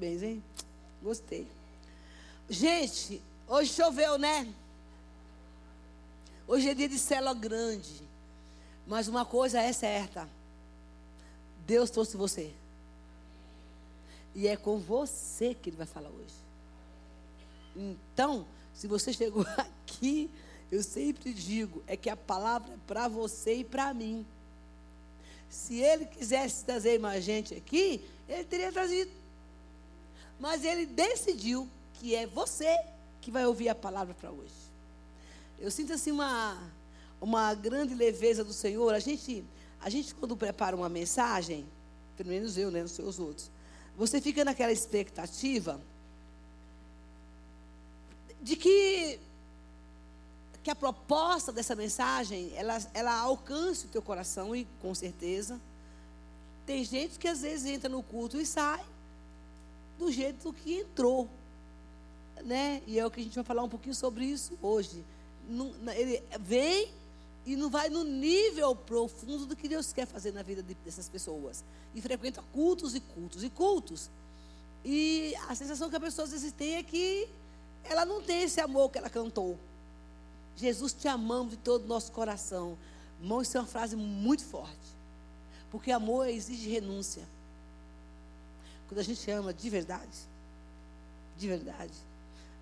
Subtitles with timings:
[0.00, 0.44] Bem, hein?
[1.02, 1.44] Gostei.
[2.48, 4.46] Gente, hoje choveu, né?
[6.46, 8.00] Hoje é dia de célula grande.
[8.86, 10.28] Mas uma coisa é certa.
[11.66, 12.54] Deus trouxe você.
[14.36, 16.36] E é com você que Ele vai falar hoje.
[17.74, 20.30] Então, se você chegou aqui,
[20.70, 24.24] eu sempre digo, é que a palavra é para você e para mim.
[25.50, 29.17] Se Ele quisesse trazer mais gente aqui, Ele teria trazido.
[30.38, 32.78] Mas Ele decidiu que é você
[33.20, 34.54] que vai ouvir a palavra para hoje.
[35.58, 36.56] Eu sinto assim uma,
[37.20, 38.94] uma grande leveza do Senhor.
[38.94, 39.44] A gente,
[39.80, 41.66] a gente quando prepara uma mensagem,
[42.16, 43.50] pelo menos eu, né, não sei os outros,
[43.96, 45.80] você fica naquela expectativa
[48.40, 49.18] de que
[50.62, 55.58] que a proposta dessa mensagem ela, ela alcance o teu coração e com certeza
[56.66, 58.84] tem gente que às vezes entra no culto e sai
[59.98, 61.28] do jeito que entrou,
[62.44, 62.82] né?
[62.86, 65.04] E é o que a gente vai falar um pouquinho sobre isso hoje.
[65.96, 66.90] Ele vem
[67.44, 71.64] e não vai no nível profundo do que Deus quer fazer na vida dessas pessoas.
[71.94, 74.10] E frequenta cultos e cultos e cultos.
[74.84, 77.28] E a sensação que a pessoa às vezes tem é que
[77.84, 79.58] ela não tem esse amor que ela cantou.
[80.56, 82.76] Jesus te amamos de todo o nosso coração.
[83.20, 84.96] Irmão, isso é uma frase muito forte.
[85.70, 87.22] Porque amor exige renúncia.
[88.88, 90.18] Quando a gente ama de verdade,
[91.36, 91.92] de verdade,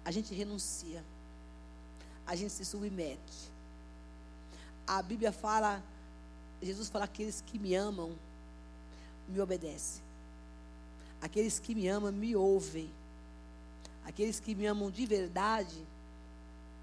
[0.04, 1.02] a gente renuncia.
[2.26, 3.50] A gente se submete.
[4.86, 5.82] A Bíblia fala,
[6.60, 8.12] Jesus fala: aqueles que me amam,
[9.28, 10.02] me obedecem.
[11.22, 12.90] Aqueles que me amam, me ouvem.
[14.04, 15.76] Aqueles que me amam de verdade,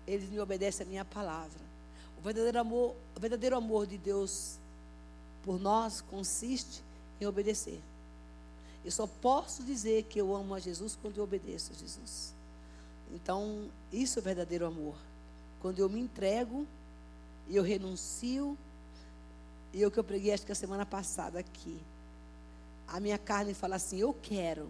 [0.08, 1.60] eles me obedecem a minha palavra.
[2.18, 4.58] O verdadeiro amor, o verdadeiro amor de Deus
[5.44, 6.82] por nós consiste
[7.20, 7.82] em obedecer.
[8.84, 12.34] Eu só posso dizer que eu amo a Jesus quando eu obedeço a Jesus.
[13.14, 14.96] Então, isso é verdadeiro amor.
[15.62, 16.68] Quando eu me entrego,
[17.48, 18.58] e eu renuncio,
[19.72, 21.80] e é o que eu preguei acho que a semana passada aqui.
[22.88, 24.70] A minha carne fala assim, eu quero.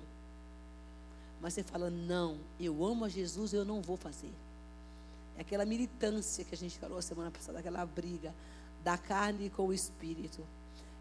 [1.42, 4.32] Mas você fala, não, eu amo a Jesus, eu não vou fazer.
[5.38, 8.34] É aquela militância que a gente falou a semana passada, aquela briga
[8.84, 10.46] da carne com o espírito.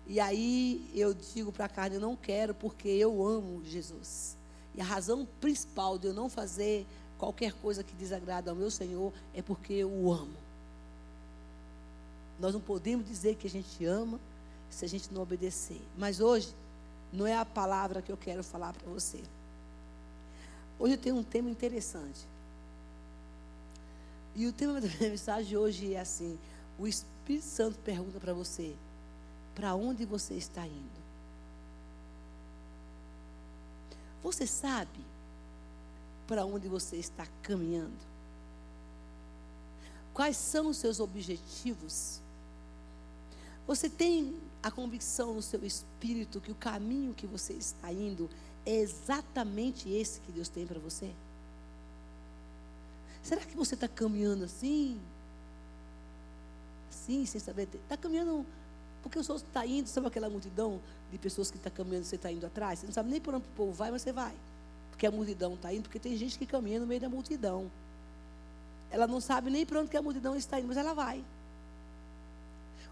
[0.06, 4.36] E aí eu digo para a carne, eu não quero porque eu amo Jesus.
[4.74, 6.86] E a razão principal de eu não fazer
[7.18, 10.34] qualquer coisa que desagrada ao meu Senhor é porque eu o amo.
[12.40, 14.18] Nós não podemos dizer que a gente ama
[14.70, 15.80] se a gente não obedecer.
[15.96, 16.52] Mas hoje
[17.12, 19.20] não é a palavra que eu quero falar para você.
[20.78, 22.26] Hoje eu tenho um tema interessante.
[24.34, 26.38] E o tema da minha mensagem hoje é assim:
[26.78, 28.74] o Espírito Santo pergunta para você:
[29.54, 31.02] para onde você está indo.
[34.22, 35.00] Você sabe
[36.26, 38.12] para onde você está caminhando?
[40.14, 42.20] Quais são os seus objetivos?
[43.66, 48.28] Você tem a convicção no seu espírito que o caminho que você está indo
[48.64, 51.12] é exatamente esse que Deus tem para você?
[53.22, 55.00] Será que você está caminhando assim?
[56.90, 57.68] Assim, sem saber?
[57.72, 58.44] Está caminhando
[59.02, 60.80] porque o senhor está indo, sabe aquela multidão
[61.10, 62.78] de pessoas que está caminhando, você está indo atrás?
[62.78, 64.34] Você não sabe nem por onde o povo vai, mas você vai.
[64.90, 67.70] Porque a multidão está indo, porque tem gente que caminha no meio da multidão.
[68.90, 71.24] Ela não sabe nem por onde que a multidão está indo, mas ela vai.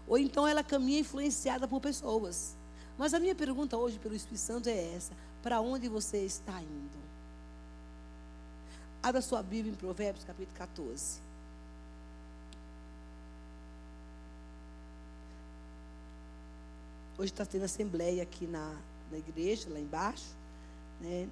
[0.07, 2.55] Ou então ela caminha influenciada por pessoas.
[2.97, 7.01] Mas a minha pergunta hoje pelo Espírito Santo é essa: para onde você está indo?
[9.01, 11.30] Abra sua Bíblia em Provérbios capítulo 14.
[17.21, 18.75] Hoje está tendo assembleia aqui na,
[19.11, 20.35] na igreja, lá embaixo.
[20.99, 21.29] Né?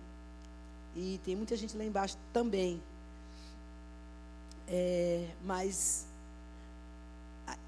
[0.96, 2.80] E tem muita gente lá embaixo também.
[4.68, 6.06] É, mas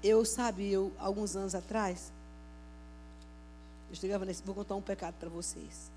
[0.04, 2.12] eu, sabe, eu, alguns anos atrás,
[3.90, 5.90] eu chegava nesse, vou contar um pecado para vocês.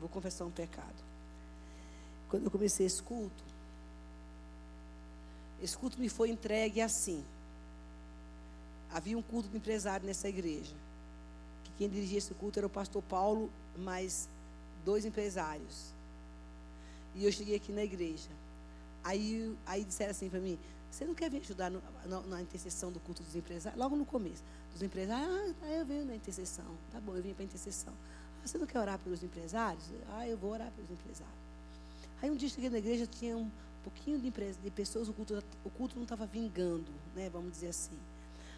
[0.00, 1.04] Vou confessar um pecado.
[2.28, 3.44] Quando eu comecei esse culto,
[5.62, 7.24] esse culto me foi entregue assim.
[8.94, 10.74] Havia um culto de empresário nessa igreja.
[11.64, 14.28] Que quem dirigia esse culto era o pastor Paulo, mais
[14.84, 15.92] dois empresários.
[17.16, 18.30] E eu cheguei aqui na igreja.
[19.02, 20.56] Aí, aí disseram assim para mim:
[20.92, 23.80] Você não quer vir ajudar no, na, na, intercessão do culto dos empresários?
[23.80, 24.44] Logo no começo.
[24.72, 26.64] Dos empresários, ah, eu venho na intercessão.
[26.92, 27.92] Tá bom, eu vim para intercessão.
[28.42, 29.84] Ah, você não quer orar pelos empresários?
[30.12, 31.34] Ah, eu vou orar pelos empresários.
[32.22, 33.50] Aí um dia cheguei na igreja, tinha um
[33.82, 37.98] pouquinho de, de pessoas, o culto, o culto não estava vingando, né, vamos dizer assim.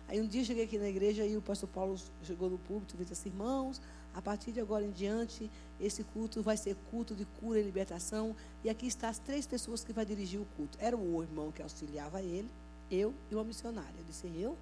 [0.08, 2.98] Aí um dia cheguei aqui na igreja e o pastor Paulo chegou no púlpito e
[2.98, 3.80] disse assim, irmãos,
[4.14, 5.50] a partir de agora em diante,
[5.80, 8.34] esse culto vai ser culto de cura e libertação.
[8.64, 10.78] E aqui está as três pessoas que vai dirigir o culto.
[10.80, 12.48] Era o irmão que auxiliava ele,
[12.90, 13.94] eu e uma missionária.
[13.98, 14.56] Eu disse, eu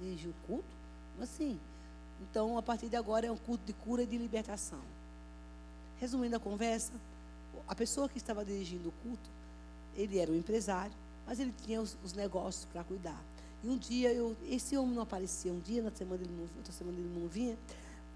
[0.00, 0.64] dirigi o culto?
[1.12, 1.58] Como assim?
[2.22, 4.80] Então, a partir de agora é um culto de cura e de libertação.
[6.00, 6.92] Resumindo a conversa,
[7.68, 9.28] a pessoa que estava dirigindo o culto,
[9.94, 10.92] ele era um empresário,
[11.26, 13.20] mas ele tinha os, os negócios para cuidar.
[13.66, 15.52] E um dia, eu, esse homem não aparecia.
[15.52, 17.58] Um dia, na semana ele não, outra semana ele não vinha,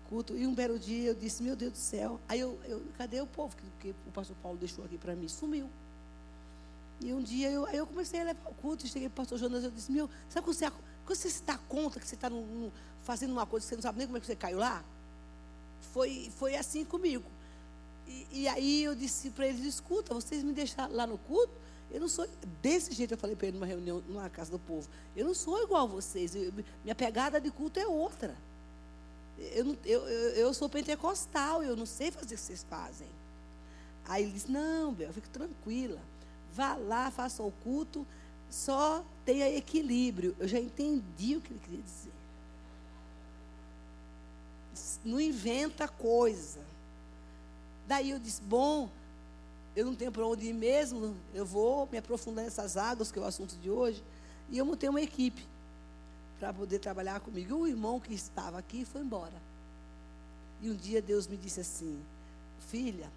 [0.08, 0.36] culto.
[0.36, 2.20] E um belo dia eu disse, meu Deus do céu.
[2.28, 5.26] Aí eu, eu cadê o povo que, que o pastor Paulo deixou aqui para mim?
[5.26, 5.68] Sumiu.
[7.00, 9.38] E um dia eu, aí eu comecei a levar o culto, cheguei para o pastor
[9.38, 10.70] Jonas, eu disse, meu, sabe quando você,
[11.04, 12.30] quando você se dá conta que você está
[13.02, 14.84] fazendo uma coisa que você não sabe nem como é que você caiu lá?
[15.92, 17.24] Foi, foi assim comigo.
[18.06, 21.54] E, e aí eu disse para eles, escuta, vocês me deixaram lá no culto,
[21.92, 22.26] eu não sou
[22.62, 24.88] desse jeito, eu falei para ele numa reunião, numa casa do povo.
[25.16, 26.34] Eu não sou igual a vocês.
[26.34, 26.52] Eu,
[26.84, 28.36] minha pegada de culto é outra.
[29.38, 33.08] Eu, não, eu, eu, eu, sou pentecostal, eu não sei fazer o que vocês fazem.
[34.06, 36.00] Aí ele disse, não, Bel, fique tranquila.
[36.52, 38.06] Vá lá, faça o culto,
[38.50, 40.36] só tenha equilíbrio.
[40.38, 42.12] Eu já entendi o que ele queria dizer.
[45.04, 46.60] Não inventa coisa.
[47.86, 48.88] Daí eu disse, bom,
[49.80, 53.22] eu não tenho para onde ir mesmo, eu vou me aprofundar nessas águas, que é
[53.22, 54.04] o assunto de hoje.
[54.50, 55.42] E eu montei uma equipe
[56.38, 57.56] para poder trabalhar comigo.
[57.56, 59.32] O irmão que estava aqui foi embora.
[60.60, 61.98] E um dia Deus me disse assim:
[62.68, 63.10] Filha,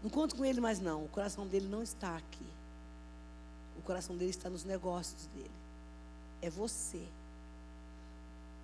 [0.00, 1.04] não conto com ele mais não.
[1.04, 2.46] O coração dele não está aqui.
[3.76, 5.50] O coração dele está nos negócios dele.
[6.40, 7.02] É você.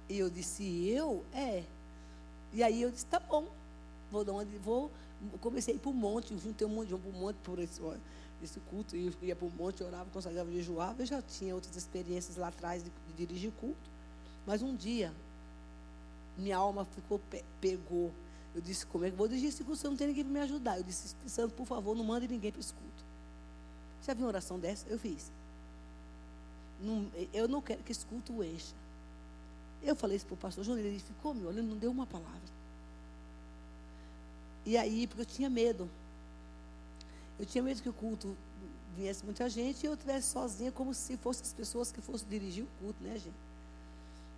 [0.09, 1.25] E eu disse: Eu?
[1.35, 1.65] É.
[2.53, 3.49] E aí eu disse: Tá bom.
[4.13, 4.93] Vou onde vou.
[5.41, 7.81] Comecei a ir para o monte, juntei um monte de um monte por esse
[8.43, 11.01] esse culto, e ia para o monte, orava, consagrava, jejuava.
[11.03, 13.91] Eu já tinha outras experiências lá atrás de, de dirigir culto.
[14.47, 15.13] Mas um dia,
[16.37, 17.21] minha alma ficou,
[17.61, 18.11] pegou.
[18.55, 20.33] Eu disse, como é que vou dirigir esse culto se eu não tenho ninguém para
[20.33, 20.77] me ajudar?
[20.79, 23.05] Eu disse, Santo, por favor, não mande ninguém para esse culto.
[24.05, 24.87] Já viu uma oração dessa?
[24.89, 25.31] Eu fiz.
[26.81, 28.75] Não, eu não quero que esse culto encha.
[29.83, 32.41] Eu falei isso para o pastor João, ele ficou me olhando, não deu uma palavra.
[34.65, 35.89] E aí, porque eu tinha medo.
[37.39, 38.37] Eu tinha medo que o culto
[38.97, 42.65] viesse muita gente e eu estivesse sozinha, como se fossem as pessoas que fossem dirigir
[42.65, 43.35] o culto, né, gente?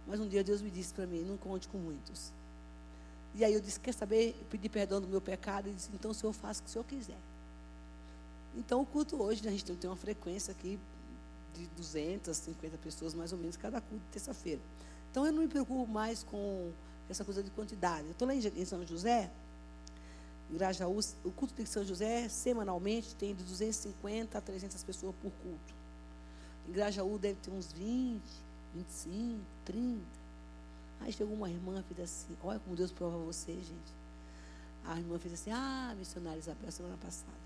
[0.07, 2.33] Mas um dia Deus me disse para mim: não conte com muitos.
[3.35, 4.37] E aí eu disse: quer saber?
[4.39, 6.73] Eu pedi perdão do meu pecado e disse: então o senhor faça o que o
[6.73, 7.19] senhor quiser.
[8.57, 10.79] Então o culto hoje, né, a gente tem uma frequência aqui
[11.55, 14.61] de 250 pessoas mais ou menos cada culto terça-feira.
[15.11, 16.71] Então eu não me preocupo mais com
[17.09, 18.05] essa coisa de quantidade.
[18.07, 19.31] Eu estou lá em São José,
[20.51, 25.75] Grajaú, o culto de São José, semanalmente, tem de 250 a 300 pessoas por culto.
[26.69, 28.23] Em Grajaú deve ter uns 20,
[28.75, 30.01] 25, 30.
[31.01, 33.95] Aí chegou uma irmã e fez assim: Olha como Deus prova você, gente.
[34.85, 37.45] A irmã fez assim: Ah, missionária Isabel, semana passada.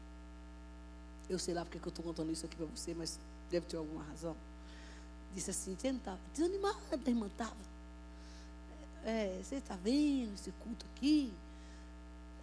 [1.29, 3.19] Eu sei lá porque eu estou contando isso aqui para você, mas
[3.51, 4.37] deve ter alguma razão.
[5.35, 7.79] Disse assim: Você não estava desanimada, a irmã estava.
[9.05, 11.33] É, você está vendo esse culto aqui?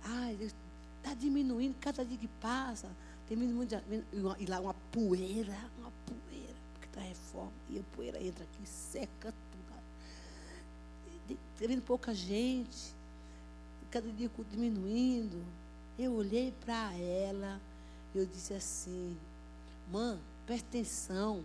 [0.06, 0.38] Ai,
[0.98, 2.90] está diminuindo cada dia que passa.
[3.28, 3.74] Tem muito,
[4.40, 7.52] e lá uma poeira, uma poeira, porque está reforma.
[7.70, 9.56] E a poeira entra aqui, seca tudo.
[11.28, 12.94] Está vindo pouca gente,
[13.90, 15.44] cada dia diminuindo.
[15.98, 17.60] Eu olhei para ela,
[18.14, 19.18] eu disse assim,
[19.92, 21.44] mãe, presta atenção.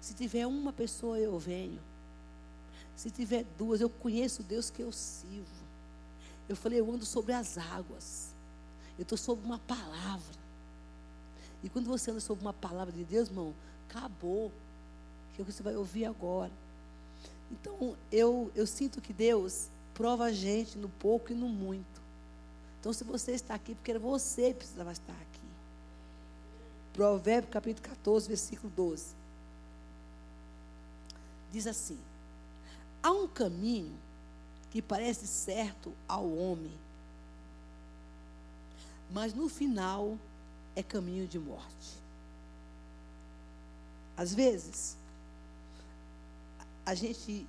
[0.00, 1.80] Se tiver uma pessoa, eu venho.
[2.96, 5.63] Se tiver duas, eu conheço o Deus que eu sirvo.
[6.48, 8.34] Eu falei, eu ando sobre as águas.
[8.98, 10.44] Eu estou sobre uma palavra.
[11.62, 13.54] E quando você anda sobre uma palavra de Deus, irmão,
[13.88, 14.52] acabou.
[15.34, 16.52] Que é o que você vai ouvir agora.
[17.50, 22.02] Então, eu, eu sinto que Deus prova a gente no pouco e no muito.
[22.80, 25.44] Então, se você está aqui, porque você precisava estar aqui.
[26.92, 29.06] Provérbio capítulo 14, versículo 12.
[31.50, 31.98] Diz assim:
[33.02, 33.96] Há um caminho
[34.74, 36.72] que parece certo ao homem,
[39.08, 40.18] mas no final
[40.74, 41.94] é caminho de morte.
[44.16, 44.96] Às vezes,
[46.84, 47.46] a gente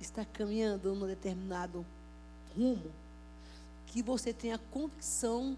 [0.00, 1.86] está caminhando num determinado
[2.56, 2.90] rumo
[3.86, 5.56] que você tem a convicção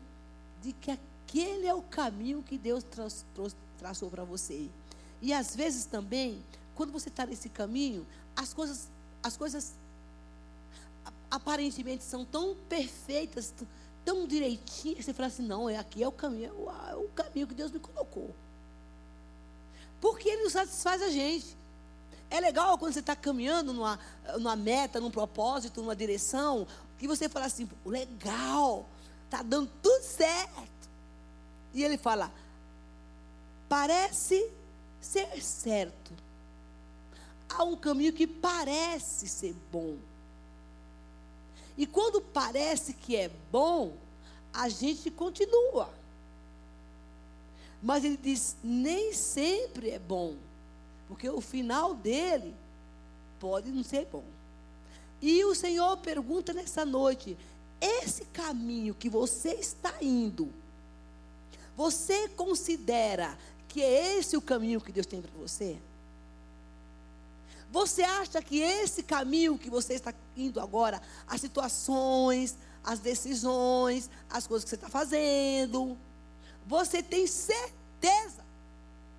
[0.63, 2.85] de que aquele é o caminho que Deus
[3.79, 4.69] traçou para você.
[5.23, 8.91] E às vezes também, quando você está nesse caminho, as coisas,
[9.23, 9.73] as coisas
[11.31, 13.53] aparentemente são tão perfeitas,
[14.05, 16.53] tão direitinhas, você fala assim, não, é aqui é o caminho,
[16.91, 18.35] é o caminho que Deus me colocou.
[20.01, 21.57] Porque Ele não satisfaz a gente.
[22.31, 23.99] É legal quando você está caminhando numa,
[24.35, 26.67] numa meta, num propósito, numa direção,
[26.99, 28.87] que você fala assim, legal,
[29.25, 30.89] está dando tudo certo.
[31.73, 32.31] E ele fala,
[33.69, 34.51] parece
[35.01, 36.13] ser certo.
[37.49, 39.97] Há um caminho que parece ser bom.
[41.79, 43.97] E quando parece que é bom,
[44.53, 45.89] a gente continua.
[47.81, 50.35] Mas ele diz: nem sempre é bom,
[51.07, 52.53] porque o final dele
[53.39, 54.25] pode não ser bom.
[55.23, 57.39] E o Senhor pergunta nessa noite:
[57.81, 60.53] esse caminho que você está indo,
[61.77, 65.79] você considera que é esse o caminho que Deus tem para você?
[67.71, 74.47] Você acha que esse caminho que você está indo agora, as situações, as decisões, as
[74.47, 75.97] coisas que você está fazendo,
[76.67, 78.43] você tem certeza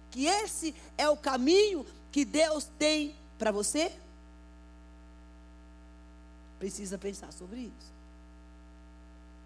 [0.10, 3.91] que esse é o caminho que Deus tem para você?
[6.58, 7.91] Precisa pensar sobre isso.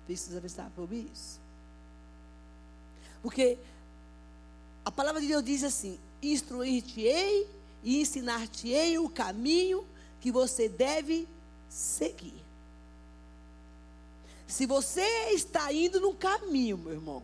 [0.06, 1.40] Precisa pensar sobre isso.
[3.22, 3.58] Porque
[4.84, 7.48] a palavra de Deus diz assim: instruir-te-ei
[7.84, 9.86] e ensinar-te-ei o caminho
[10.22, 11.28] que você deve
[11.70, 12.42] seguir.
[14.48, 17.24] Se você está indo no caminho, meu irmão,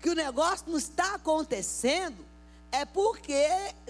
[0.00, 2.24] que o negócio não está acontecendo,
[2.70, 3.46] é porque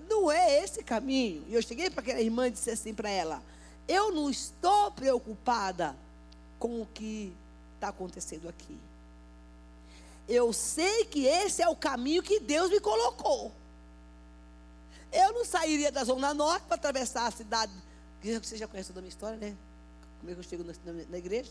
[0.09, 1.45] não é esse caminho.
[1.49, 3.43] E eu cheguei para aquela irmã e disse assim para ela:
[3.87, 5.97] Eu não estou preocupada
[6.59, 7.33] com o que
[7.75, 8.79] está acontecendo aqui.
[10.29, 13.53] Eu sei que esse é o caminho que Deus me colocou.
[15.13, 17.73] Eu não sairia da Zona Norte para atravessar a cidade.
[18.23, 19.57] Você já conhece toda a minha história, né?
[20.21, 20.73] Como é que eu chego na,
[21.11, 21.51] na igreja?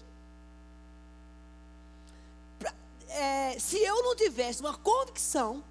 [2.58, 2.74] Pra,
[3.10, 5.64] é, se eu não tivesse uma convicção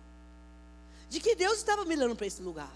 [1.09, 2.71] de que Deus estava me levando para esse lugar.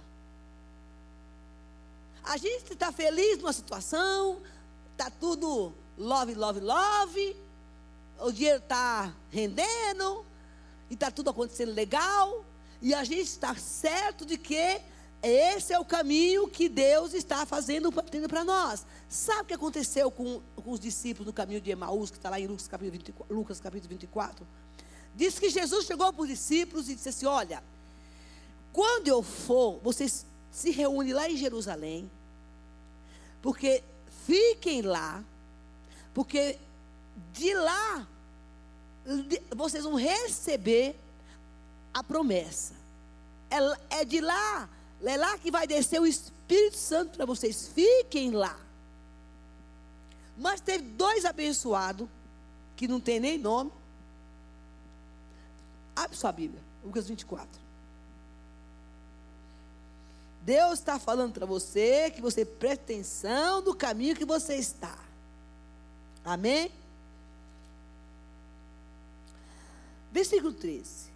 [2.25, 4.43] A gente está feliz numa situação,
[4.93, 7.37] está tudo love, love, love,
[8.19, 10.25] o dinheiro está rendendo,
[10.91, 12.45] e está tudo acontecendo legal,
[12.81, 14.81] e a gente está certo de que
[15.27, 18.85] esse é o caminho que Deus está fazendo para nós.
[19.09, 22.39] Sabe o que aconteceu com, com, os discípulos no caminho de Emaús, que está lá
[22.39, 24.47] em Lucas capítulo, 24, Lucas capítulo 24?
[25.15, 27.63] Diz que Jesus chegou para os discípulos e disse assim: Olha,
[28.73, 32.11] quando eu for, vocês se reúnem lá em Jerusalém,
[33.41, 33.83] porque
[34.27, 35.25] fiquem lá,
[36.13, 36.59] porque
[37.33, 38.07] de lá
[39.55, 40.97] vocês vão receber
[41.93, 42.75] a promessa.
[43.51, 44.69] É, é de lá
[45.03, 47.69] é lá que vai descer o Espírito Santo para vocês.
[47.69, 48.59] Fiquem lá.
[50.37, 52.09] Mas teve dois abençoados,
[52.77, 53.71] que não tem nem nome.
[55.95, 57.65] Abre sua Bíblia, Lucas 24.
[60.43, 64.99] Deus está falando para você que você preste atenção no caminho que você está.
[66.25, 66.71] Amém?
[70.13, 71.14] Versículo 13.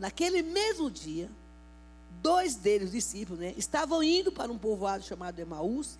[0.00, 1.30] Naquele mesmo dia,
[2.22, 5.98] dois deles, discípulos, né, estavam indo para um povoado chamado Emaús,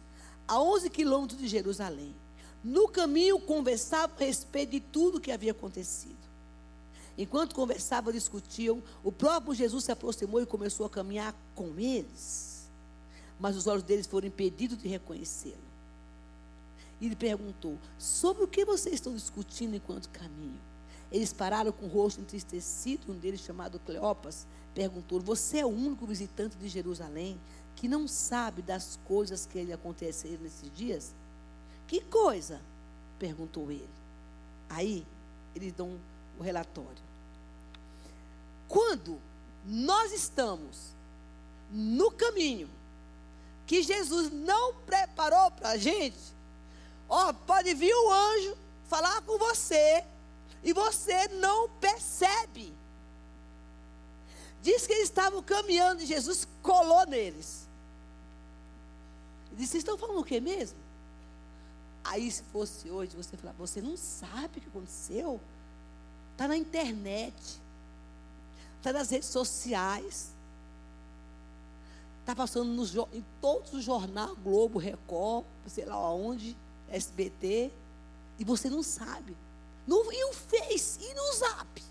[0.49, 2.16] a 11 quilômetros de Jerusalém.
[2.64, 6.16] No caminho, conversavam a respeito de tudo o que havia acontecido.
[7.19, 12.71] Enquanto conversavam, discutiam, o próprio Jesus se aproximou e começou a caminhar com eles.
[13.38, 15.71] Mas os olhos deles foram impedidos de reconhecê-lo.
[17.02, 20.70] E ele perguntou: Sobre o que vocês estão discutindo enquanto caminham?
[21.11, 23.12] Eles pararam com o rosto entristecido.
[23.12, 27.40] Um deles, chamado Cleopas, perguntou: Você é o único visitante de Jerusalém
[27.75, 31.14] que não sabe das coisas que lhe aconteceram nesses dias?
[31.87, 32.61] Que coisa?
[33.19, 33.88] perguntou ele.
[34.69, 35.05] Aí,
[35.55, 35.99] eles dão
[36.38, 37.02] o relatório.
[38.69, 39.19] Quando
[39.67, 40.93] nós estamos
[41.71, 42.69] no caminho
[43.67, 46.19] que Jesus não preparou para a gente,
[47.09, 48.57] ó, pode vir o anjo
[48.88, 50.05] falar com você
[50.62, 52.75] e você não percebe.
[54.62, 57.67] Diz que eles estavam caminhando e Jesus colou neles.
[59.52, 60.79] E disse: Vocês estão falando o que mesmo?
[62.05, 65.40] Aí, se fosse hoje, você falar: Você não sabe o que aconteceu?
[66.33, 67.61] Está na internet,
[68.79, 70.33] está nas redes sociais,
[72.21, 76.57] está passando nos, em todos os jornais Globo, Record, sei lá onde,
[76.88, 77.71] SBT,
[78.38, 79.37] e você não sabe.
[79.87, 81.83] No, e o Face, e no Zap.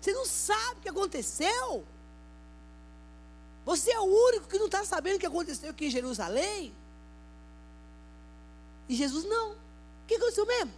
[0.00, 1.84] Você não sabe o que aconteceu?
[3.64, 6.74] Você é o único que não está sabendo o que aconteceu aqui em Jerusalém?
[8.88, 9.52] E Jesus não.
[9.52, 9.56] O
[10.06, 10.72] que aconteceu mesmo?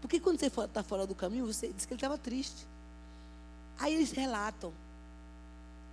[0.00, 2.66] Porque quando você está fora do caminho, você diz que ele estava triste.
[3.78, 4.72] Aí eles relatam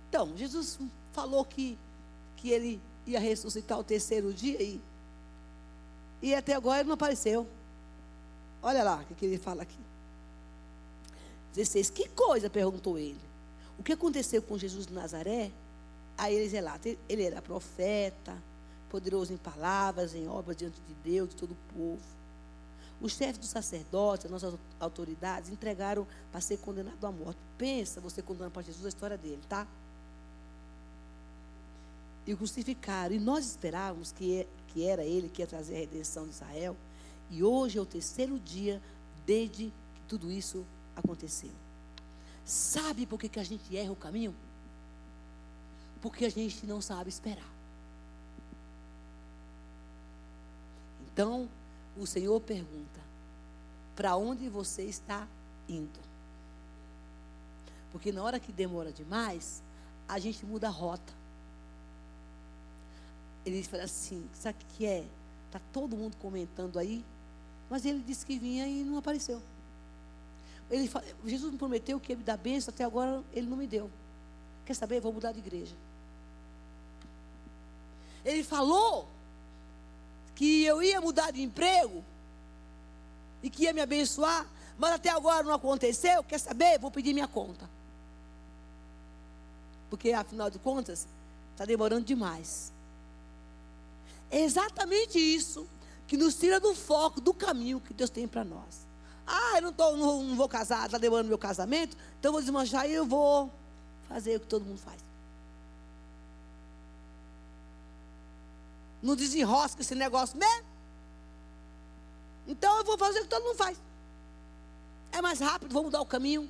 [0.08, 0.78] Então, Jesus
[1.12, 1.78] falou que,
[2.36, 4.80] que ele ia ressuscitar o terceiro dia e,
[6.22, 7.46] e até agora ele não apareceu.
[8.62, 9.78] Olha lá o que ele fala aqui.
[11.54, 11.90] 16.
[11.90, 12.50] Que coisa?
[12.50, 13.20] perguntou ele.
[13.78, 15.50] O que aconteceu com Jesus de Nazaré?
[16.16, 16.96] Aí eles relatam.
[17.08, 18.36] Ele era profeta,
[18.90, 22.18] poderoso em palavras, em obras diante de Deus, de todo o povo.
[23.00, 27.38] Os chefes dos sacerdotes, as nossas autoridades, entregaram para ser condenado à morte.
[27.56, 29.66] Pensa você condenando para Jesus a história dele, tá?
[32.26, 33.14] E o crucificaram.
[33.14, 36.76] E nós esperávamos que, que era ele que ia trazer a redenção de Israel.
[37.30, 38.80] E hoje é o terceiro dia
[39.26, 40.64] desde que tudo isso
[40.96, 41.52] aconteceu.
[42.44, 44.34] Sabe por que, que a gente erra o caminho?
[46.00, 47.50] Porque a gente não sabe esperar.
[51.12, 51.48] Então,
[51.96, 53.00] o Senhor pergunta:
[53.94, 55.26] para onde você está
[55.68, 56.00] indo?
[57.92, 59.62] Porque na hora que demora demais,
[60.08, 61.12] a gente muda a rota.
[63.44, 65.04] Ele fala assim: sabe o que é?
[65.46, 67.04] Está todo mundo comentando aí,
[67.68, 69.42] mas ele disse que vinha e não apareceu.
[70.70, 70.90] Ele,
[71.24, 73.90] Jesus me prometeu que ia me dar bênção, até agora ele não me deu.
[74.64, 75.00] Quer saber?
[75.00, 75.74] Vou mudar de igreja.
[78.24, 79.08] Ele falou
[80.34, 82.04] que eu ia mudar de emprego
[83.42, 84.46] e que ia me abençoar,
[84.76, 86.22] mas até agora não aconteceu.
[86.22, 86.78] Quer saber?
[86.78, 87.68] Vou pedir minha conta.
[89.88, 91.06] Porque afinal de contas,
[91.52, 92.72] está demorando demais.
[94.30, 95.66] É exatamente isso
[96.08, 98.88] que nos tira do foco, do caminho que Deus tem para nós.
[99.26, 102.40] Ah, eu não, tô, não, não vou casar, está demorando meu casamento, então eu vou
[102.40, 103.52] desmanchar e eu vou
[104.08, 104.98] fazer o que todo mundo faz.
[109.02, 110.66] Não desenrosca esse negócio mesmo.
[112.48, 113.78] Então eu vou fazer o que todo mundo faz.
[115.12, 116.48] É mais rápido, vou mudar o caminho.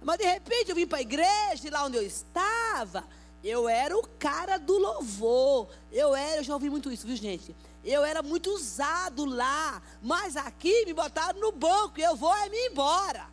[0.00, 3.04] Mas de repente eu vim para a igreja, lá onde eu estava,
[3.42, 5.68] eu era o cara do louvor.
[5.92, 7.54] Eu era, eu já ouvi muito isso, viu gente?
[7.84, 9.80] Eu era muito usado lá.
[10.02, 13.26] Mas aqui me botaram no banco e eu vou é me embora.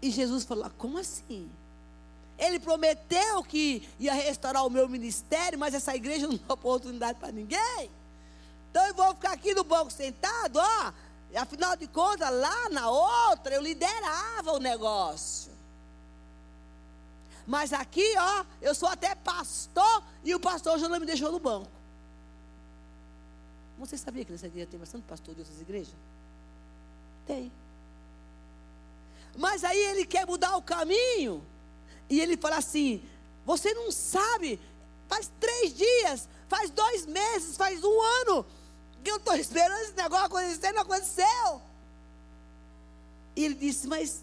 [0.00, 1.50] E Jesus falou: como assim?
[2.38, 7.30] Ele prometeu que ia restaurar o meu ministério, mas essa igreja não dá oportunidade para
[7.30, 7.90] ninguém.
[8.70, 10.92] Então eu vou ficar aqui no banco sentado, ó.
[11.36, 15.51] Afinal de contas, lá na outra, eu liderava o negócio.
[17.46, 21.38] Mas aqui, ó, eu sou até pastor e o pastor já não me deixou no
[21.38, 21.70] banco.
[23.78, 25.94] Você sabia que nessa igreja tem bastante pastor de outras igrejas?
[27.26, 27.50] Tem.
[29.36, 31.44] Mas aí ele quer mudar o caminho
[32.08, 33.02] e ele fala assim:
[33.44, 34.60] Você não sabe,
[35.08, 38.46] faz três dias, faz dois meses, faz um ano,
[39.02, 41.62] que eu estou esperando esse negócio acontecer, não aconteceu.
[43.34, 44.22] E ele disse: Mas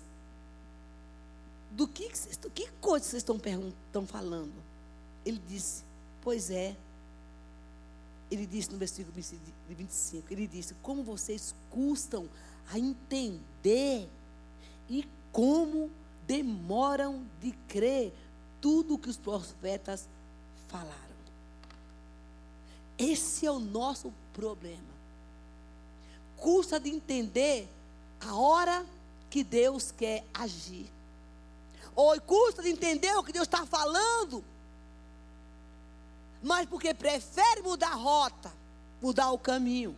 [1.79, 2.09] do que,
[2.53, 4.51] que, coisa vocês estão, estão falando?
[5.25, 5.81] Ele disse:
[6.21, 6.75] Pois é.
[8.29, 9.15] Ele disse no versículo
[9.69, 12.27] 25: Ele disse: Como vocês custam
[12.69, 14.09] a entender
[14.89, 15.89] e como
[16.27, 18.13] demoram de crer
[18.59, 20.05] tudo o que os profetas
[20.67, 20.97] falaram.
[22.97, 24.83] Esse é o nosso problema.
[26.35, 27.69] Custa de entender
[28.19, 28.85] a hora
[29.29, 30.98] que Deus quer agir.
[32.01, 34.41] Ou custa de entender o que Deus está falando.
[36.41, 38.53] Mas porque prefere mudar a rota,
[39.01, 39.93] mudar o caminho.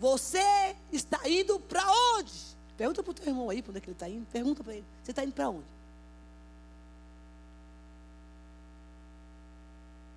[0.00, 1.84] Você está indo para
[2.16, 2.32] onde?
[2.76, 4.26] Pergunta para o teu irmão aí para onde é que ele está indo.
[4.26, 4.84] Pergunta para ele.
[5.04, 5.66] Você está indo para onde?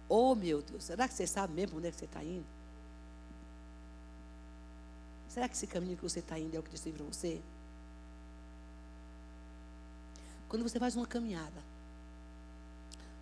[0.10, 2.48] Oh meu Deus, será que você sabe mesmo onde é que você está indo?
[5.28, 7.40] Será que esse caminho que você está indo é o que Deus tem para você?
[10.50, 11.64] Quando você faz uma caminhada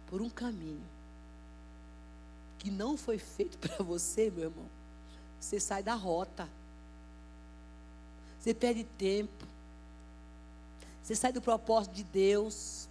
[0.09, 0.81] por um caminho
[2.57, 4.65] que não foi feito para você, meu irmão,
[5.39, 6.49] você sai da rota.
[8.39, 9.45] Você perde tempo.
[11.03, 12.87] Você sai do propósito de Deus.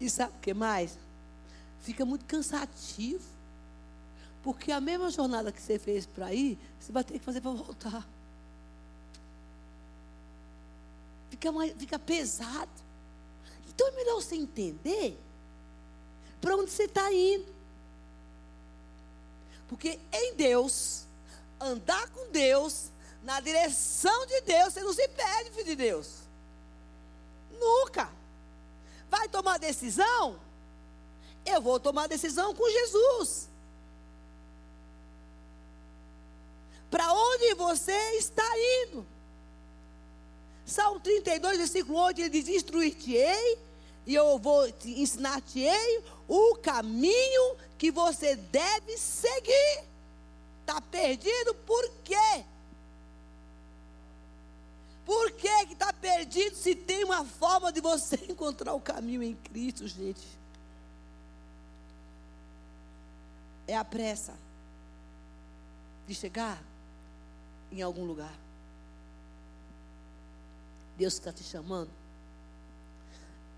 [0.00, 0.98] E sabe o que mais?
[1.80, 3.22] Fica muito cansativo.
[4.42, 7.52] Porque a mesma jornada que você fez para ir, você vai ter que fazer para
[7.52, 8.06] voltar.
[11.34, 12.70] Fica, mais, fica pesado.
[13.68, 15.18] Então é melhor você entender
[16.40, 17.52] para onde você está indo.
[19.66, 21.06] Porque em Deus,
[21.60, 22.92] andar com Deus,
[23.24, 26.18] na direção de Deus, você não se perde, filho de Deus.
[27.58, 28.08] Nunca.
[29.10, 30.38] Vai tomar decisão?
[31.44, 33.48] Eu vou tomar decisão com Jesus.
[36.88, 38.48] Para onde você está
[38.84, 39.13] indo?
[40.66, 43.58] Salmo 32, versículo 8, ele diz: Instruir-te-ei,
[44.06, 49.84] e eu vou te ensinar-te-ei o caminho que você deve seguir.
[50.60, 52.44] Está perdido por quê?
[55.04, 59.86] Por que está perdido se tem uma forma de você encontrar o caminho em Cristo,
[59.86, 60.26] gente?
[63.66, 64.34] É a pressa
[66.06, 66.62] de chegar
[67.70, 68.43] em algum lugar.
[70.96, 71.90] Deus está te chamando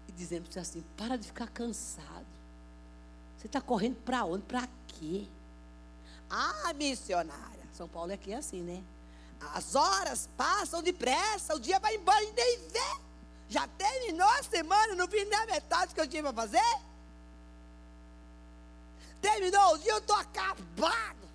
[0.09, 2.27] e dizendo para você assim: para de ficar cansado.
[3.39, 4.45] Você está correndo para onde?
[4.45, 5.27] Para quê?
[6.31, 7.67] Ah, missionária.
[7.75, 8.83] São Paulo é aqui assim, né?
[9.55, 13.01] As horas passam depressa, o dia vai embora e nem vê.
[13.49, 16.81] Já terminou a semana, não vi nem a metade que eu tinha para fazer.
[19.21, 21.26] Terminou o dia, eu estou acabado.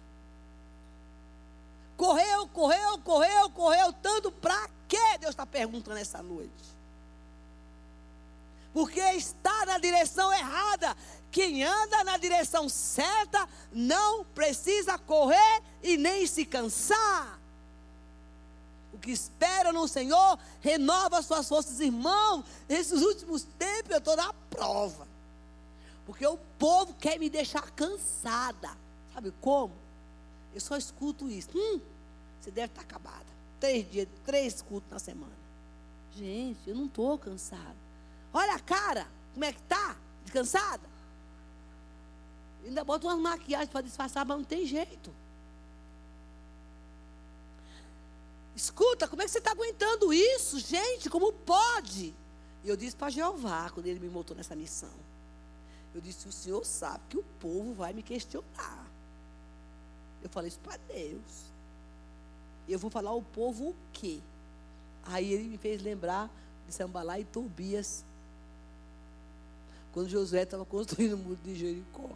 [2.02, 5.20] Correu, correu, correu, correu, tanto para quê?
[5.20, 6.52] Deus está perguntando essa noite.
[8.74, 10.98] Porque está na direção errada.
[11.30, 17.40] Quem anda na direção certa não precisa correr e nem se cansar.
[18.92, 22.44] O que espera no Senhor renova suas forças, irmão.
[22.68, 25.08] Nesses últimos tempos eu estou na prova.
[26.08, 28.76] Porque o povo quer me deixar cansada.
[29.14, 29.72] Sabe como?
[30.52, 31.50] Eu só escuto isso.
[31.56, 31.80] Hum,
[32.41, 33.25] você deve estar acabada.
[33.60, 35.32] Três dias, três cultos na semana.
[36.15, 37.75] Gente, eu não estou cansada.
[38.34, 39.95] Olha a cara, como é que tá?
[40.23, 40.89] Descansada?
[42.65, 45.13] Ainda bota umas maquiagens para disfarçar, mas não tem jeito.
[48.56, 51.10] Escuta, como é que você está aguentando isso, gente?
[51.10, 52.13] Como pode?
[52.63, 54.93] E eu disse para Jeová, quando ele me montou nessa missão.
[55.93, 58.86] Eu disse: O senhor sabe que o povo vai me questionar.
[60.21, 61.51] Eu falei isso para Deus.
[62.72, 64.20] Eu vou falar ao povo o quê?
[65.06, 66.30] Aí ele me fez lembrar
[66.68, 68.04] de Sambalá e Tobias.
[69.92, 72.10] Quando Josué estava construindo o muro de Jericó.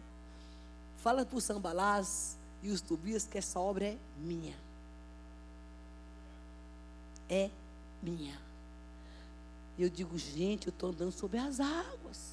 [0.98, 4.56] Fala para os Sambalás e os Tobias que essa obra é minha.
[7.28, 7.50] É
[8.02, 8.38] minha.
[9.78, 12.32] Eu digo, gente, eu estou andando sobre as águas.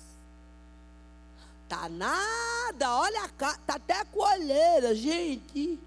[1.67, 5.79] Tá nada, olha, tá até a colheira, gente.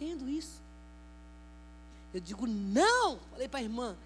[0.00, 0.60] Entendo isso.
[2.12, 3.18] Eu digo, não.
[3.30, 3.96] Falei para a irmã,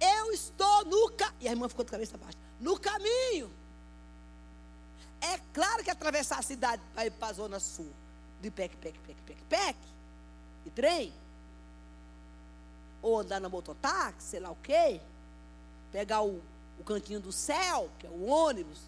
[0.00, 1.36] eu estou no caminho.
[1.40, 2.38] E a irmã ficou de cabeça baixa.
[2.60, 3.50] No caminho.
[5.20, 7.90] É claro que atravessar a cidade para ir para a zona sul,
[8.40, 9.78] de pec, pec, pec, pec, pec,
[10.64, 11.12] de trem,
[13.00, 15.00] ou andar na mototáxi, sei lá o quê,
[15.90, 16.42] pegar o
[16.78, 18.80] o cantinho do céu, que é o ônibus.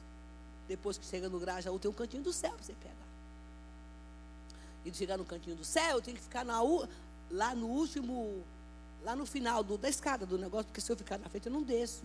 [0.66, 2.94] Depois que chega no Grajaú, tem um cantinho do céu para você pegar.
[4.84, 6.60] E chegar no cantinho do céu, eu tenho que ficar na,
[7.30, 8.44] lá no último,
[9.02, 11.52] lá no final do, da escada do negócio, porque se eu ficar na frente, eu
[11.52, 12.02] não desço.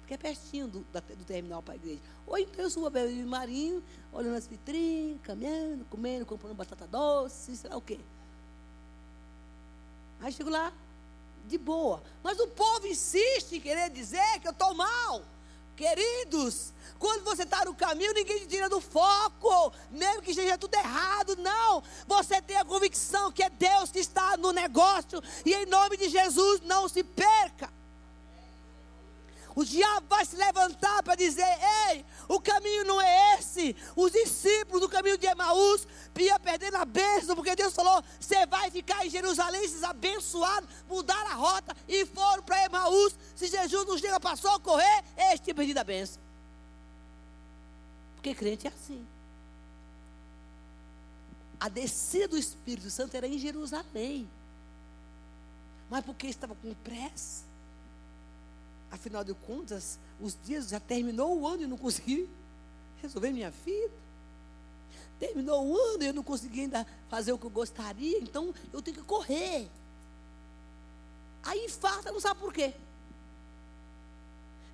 [0.00, 2.00] Porque é pertinho do, da, do terminal para a igreja.
[2.26, 7.56] Ou então eu subo a beira marinho, olhando as vitrines, caminhando, comendo, comprando batata doce,
[7.56, 7.98] sei lá o quê.
[10.20, 10.72] Aí chego lá,
[11.46, 12.02] de boa.
[12.22, 15.22] Mas o povo insiste em querer dizer que eu estou mal.
[15.80, 20.74] Queridos, quando você está no caminho, ninguém te tira do foco, mesmo que esteja tudo
[20.74, 21.82] errado, não.
[22.06, 26.10] Você tem a convicção que é Deus que está no negócio, e em nome de
[26.10, 27.72] Jesus, não se perca.
[29.60, 31.44] O diabo vai se levantar para dizer:
[31.90, 33.76] ei, o caminho não é esse.
[33.94, 35.86] Os discípulos do caminho de Emaús
[36.18, 41.32] iam perdendo a bênção, porque Deus falou: você vai ficar em Jerusalém, vocês abençoados, mudaram
[41.32, 43.14] a rota e foram para Emaús.
[43.36, 46.22] Se Jesus não chega para socorrer, este tinha perdido a bênção.
[48.14, 49.06] Porque crente é assim.
[51.60, 54.26] A descida do Espírito Santo era em Jerusalém.
[55.90, 57.49] Mas porque estava com pressa
[58.90, 62.28] Afinal de contas, os dias já terminou o ano e não consegui
[63.00, 63.94] resolver minha vida.
[65.18, 68.82] Terminou o ano e eu não consegui ainda fazer o que eu gostaria, então eu
[68.82, 69.68] tenho que correr.
[71.42, 72.74] Aí infarta, não sabe por quê.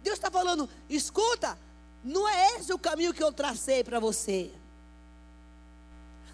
[0.02, 1.58] Deus está falando, escuta,
[2.02, 4.52] não é esse o caminho que eu tracei para você.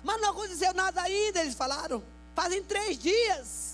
[0.05, 2.03] Mas não aconteceu nada ainda, eles falaram.
[2.35, 3.72] Fazem três dias.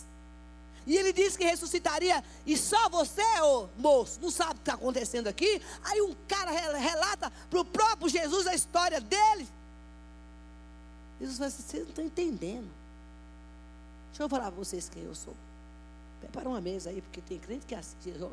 [0.88, 2.24] E ele disse que ressuscitaria.
[2.46, 5.60] E só você, ô moço, não sabe o que está acontecendo aqui.
[5.84, 9.46] Aí um cara relata para o próprio Jesus a história dele.
[11.20, 12.70] Jesus fala assim: vocês não estão entendendo.
[14.08, 15.36] Deixa eu falar para vocês quem eu sou.
[16.20, 17.76] Prepara uma mesa aí, porque tem crente que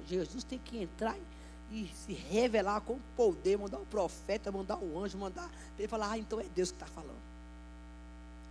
[0.08, 1.18] Jesus tem que entrar
[1.70, 5.52] e se revelar com poder, mandar o profeta, mandar o anjo, mandar.
[5.78, 7.20] Ele falar, ah, então é Deus que está falando.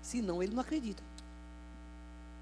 [0.03, 1.03] Senão ele não acredita.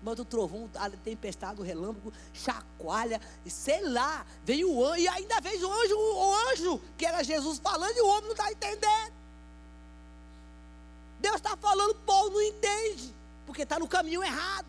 [0.03, 5.09] Manda o trovão, a tempestade, o relâmpago, chacoalha, e sei lá, veio o anjo, e
[5.09, 8.51] ainda veio o anjo, o anjo, que era Jesus falando, e o homem não está
[8.51, 9.13] entendendo.
[11.21, 13.15] Deus está falando, o povo não entende,
[13.47, 14.67] porque está no caminho errado.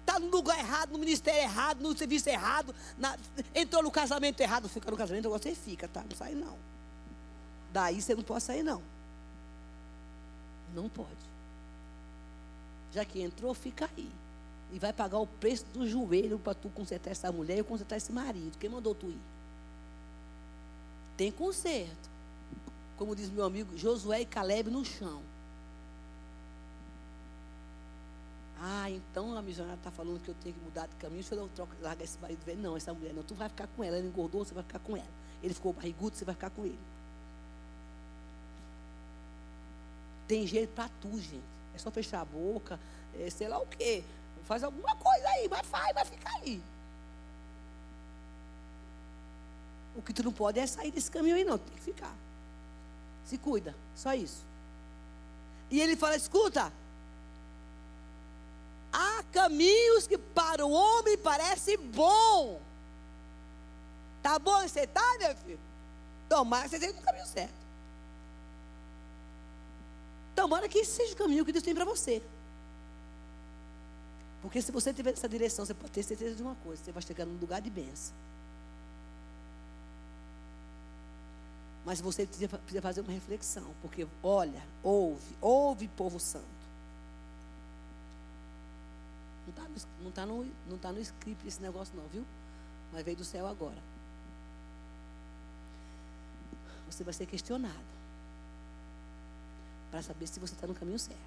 [0.00, 3.16] Está no lugar errado, no ministério errado, no serviço errado, na,
[3.54, 6.02] entrou no casamento errado, fica no casamento, você fica, tá?
[6.02, 6.58] Não sai não.
[7.72, 8.82] Daí você não pode sair, não.
[10.74, 11.28] Não pode.
[12.92, 14.10] Já que entrou, fica aí.
[14.72, 18.12] E vai pagar o preço do joelho para tu consertar essa mulher e consertar esse
[18.12, 18.58] marido.
[18.58, 19.18] Quem mandou tu ir?
[21.16, 22.08] Tem conserto.
[22.96, 25.22] Como diz meu amigo, Josué e Caleb no chão.
[28.60, 31.22] Ah, então a missionária está falando que eu tenho que mudar de caminho.
[31.22, 32.60] Deixa eu troco, largar esse marido velho.
[32.60, 33.22] Não, essa mulher não.
[33.22, 33.96] Tu vai ficar com ela.
[33.96, 35.06] Ela engordou, você vai ficar com ela.
[35.42, 36.78] Ele ficou barrigudo, você vai ficar com ele.
[40.26, 41.57] Tem jeito para tu, gente.
[41.74, 42.78] É só fechar a boca,
[43.18, 44.04] é, sei lá o quê.
[44.44, 46.62] Faz alguma coisa aí, mas faz, vai ficar aí.
[49.94, 51.58] O que tu não pode é sair desse caminho aí, não.
[51.58, 52.14] Tem que ficar.
[53.24, 54.42] Se cuida, só isso.
[55.70, 56.72] E ele fala: escuta.
[58.92, 62.60] Há caminhos que para o homem parece bom.
[64.22, 65.60] Tá bom você tá, meu filho?
[66.28, 67.67] Tomara que você esteja no caminho certo.
[70.38, 72.22] Tomara que esse seja o caminho que Deus tem para você.
[74.40, 77.02] Porque se você tiver essa direção, você pode ter certeza de uma coisa: você vai
[77.02, 78.14] chegar num lugar de bênção.
[81.84, 83.66] Mas você precisa, fazer uma reflexão.
[83.82, 86.46] Porque, olha, ouve, ouve, povo santo.
[89.44, 92.24] Não está não tá no, não tá no script esse negócio, não, viu?
[92.92, 93.82] Mas veio do céu agora.
[96.88, 97.97] Você vai ser questionado
[99.98, 101.18] para saber se você está no caminho certo.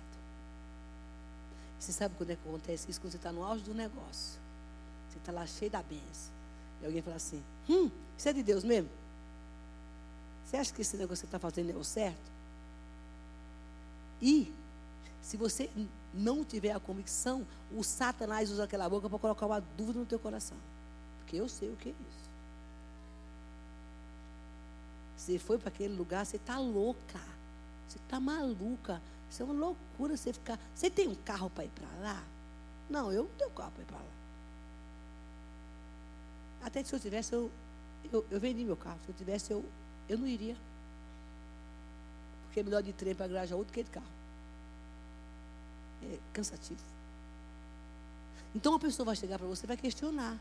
[1.78, 3.02] Você sabe quando é que acontece isso?
[3.02, 4.40] Quando você está no auge do negócio.
[5.10, 6.32] Você está lá cheio da benção.
[6.82, 8.90] E alguém fala assim: Hum, isso é de Deus mesmo?
[10.46, 12.32] Você acha que esse negócio que você está fazendo é o certo?
[14.22, 14.54] E,
[15.22, 15.70] se você
[16.14, 20.20] não tiver a convicção, o Satanás usa aquela boca para colocar uma dúvida no teu
[20.20, 20.58] coração.
[21.20, 22.32] Porque eu sei o que é isso.
[25.18, 27.20] Você foi para aquele lugar, você está louca.
[27.92, 29.02] Você está maluca.
[29.30, 30.58] Isso é uma loucura você ficar.
[30.74, 32.24] Você tem um carro para ir para lá?
[32.90, 34.12] Não, eu não tenho carro para ir para lá.
[36.64, 37.52] Até se eu tivesse, eu,
[38.12, 38.98] eu, eu vendi meu carro.
[39.04, 39.66] Se eu tivesse, eu,
[40.08, 40.56] eu não iria.
[42.46, 44.06] Porque é melhor de trem para Grajaú do que de carro.
[46.04, 46.80] É cansativo.
[48.56, 50.38] Então a pessoa vai chegar para você e vai questionar.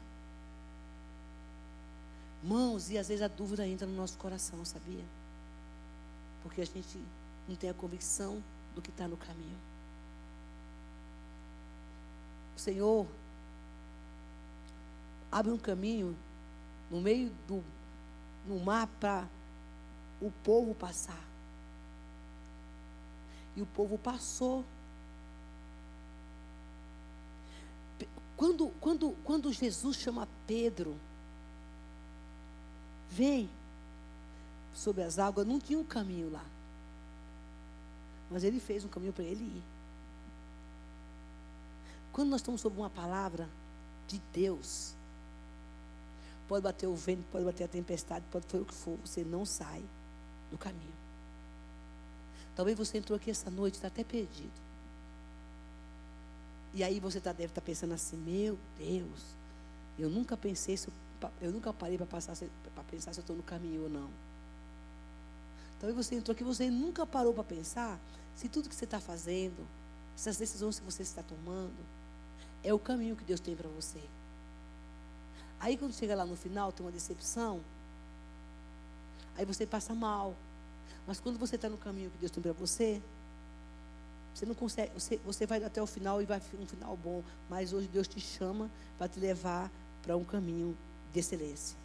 [2.44, 5.04] Mãos, e às vezes a dúvida entra no nosso coração, sabia?
[6.42, 6.98] Porque a gente
[7.50, 8.40] não tem a convicção
[8.76, 9.58] do que está no caminho.
[12.56, 13.08] O Senhor
[15.32, 16.16] abre um caminho
[16.88, 17.64] no meio do
[18.46, 19.28] no mar para
[20.20, 21.22] o povo passar.
[23.56, 24.64] E o povo passou.
[28.36, 30.96] Quando, quando, quando Jesus chama Pedro,
[33.10, 33.50] vem
[34.72, 36.44] sobre as águas, não tinha um caminho lá.
[38.30, 39.62] Mas ele fez um caminho para ele ir.
[42.12, 43.48] Quando nós estamos sob uma palavra
[44.06, 44.94] de Deus,
[46.48, 49.44] pode bater o vento, pode bater a tempestade, pode ser o que for, você não
[49.44, 49.82] sai
[50.50, 51.00] do caminho.
[52.56, 54.50] Talvez você entrou aqui essa noite, está até perdido.
[56.74, 59.22] E aí você tá, deve estar tá pensando assim, meu Deus,
[59.98, 60.88] eu nunca pensei, se,
[61.40, 64.10] eu nunca parei para pensar se eu estou no caminho ou não.
[65.80, 67.98] Talvez você entrou aqui, você nunca parou para pensar
[68.36, 69.66] se tudo que você está fazendo,
[70.14, 71.76] essas decisões que você está tomando,
[72.62, 74.00] é o caminho que Deus tem para você.
[75.58, 77.60] Aí quando chega lá no final, tem uma decepção,
[79.36, 80.34] aí você passa mal.
[81.06, 83.00] Mas quando você está no caminho que Deus tem para você,
[84.34, 87.22] você não consegue, você, você vai até o final e vai um final bom.
[87.48, 89.70] Mas hoje Deus te chama para te levar
[90.02, 90.76] para um caminho
[91.12, 91.76] de excelência.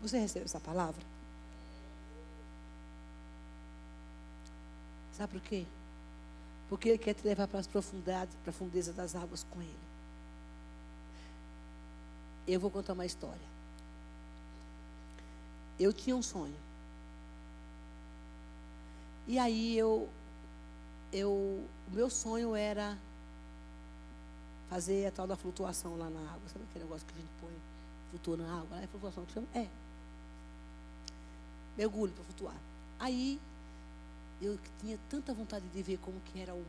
[0.00, 1.13] Você recebe essa palavra?
[5.16, 5.64] Sabe por quê?
[6.68, 9.84] Porque Ele quer te levar para as profundidades, para a profundeza das águas com Ele.
[12.46, 13.54] Eu vou contar uma história.
[15.78, 16.56] Eu tinha um sonho.
[19.26, 20.08] E aí eu,
[21.12, 22.98] eu, o meu sonho era
[24.68, 26.48] fazer a tal da flutuação lá na água.
[26.52, 27.54] Sabe aquele negócio que a gente põe,
[28.10, 28.78] flutua na água?
[28.82, 29.46] É flutuação que chama?
[29.54, 29.68] É.
[31.76, 32.56] Mergulho para flutuar.
[32.98, 33.40] Aí
[34.40, 36.64] eu tinha tanta vontade de ver como que era o,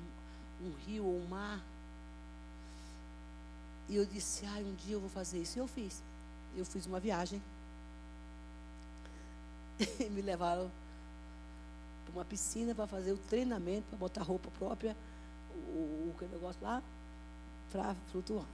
[0.62, 1.62] um rio ou um mar.
[3.88, 5.58] E eu disse, ai, um dia eu vou fazer isso.
[5.58, 6.02] E eu fiz.
[6.56, 7.42] Eu fiz uma viagem.
[10.12, 10.72] Me levaram
[12.06, 14.96] para uma piscina para fazer o treinamento, para botar roupa própria,
[15.54, 16.82] o, o, o negócio lá,
[17.72, 18.46] para flutuar.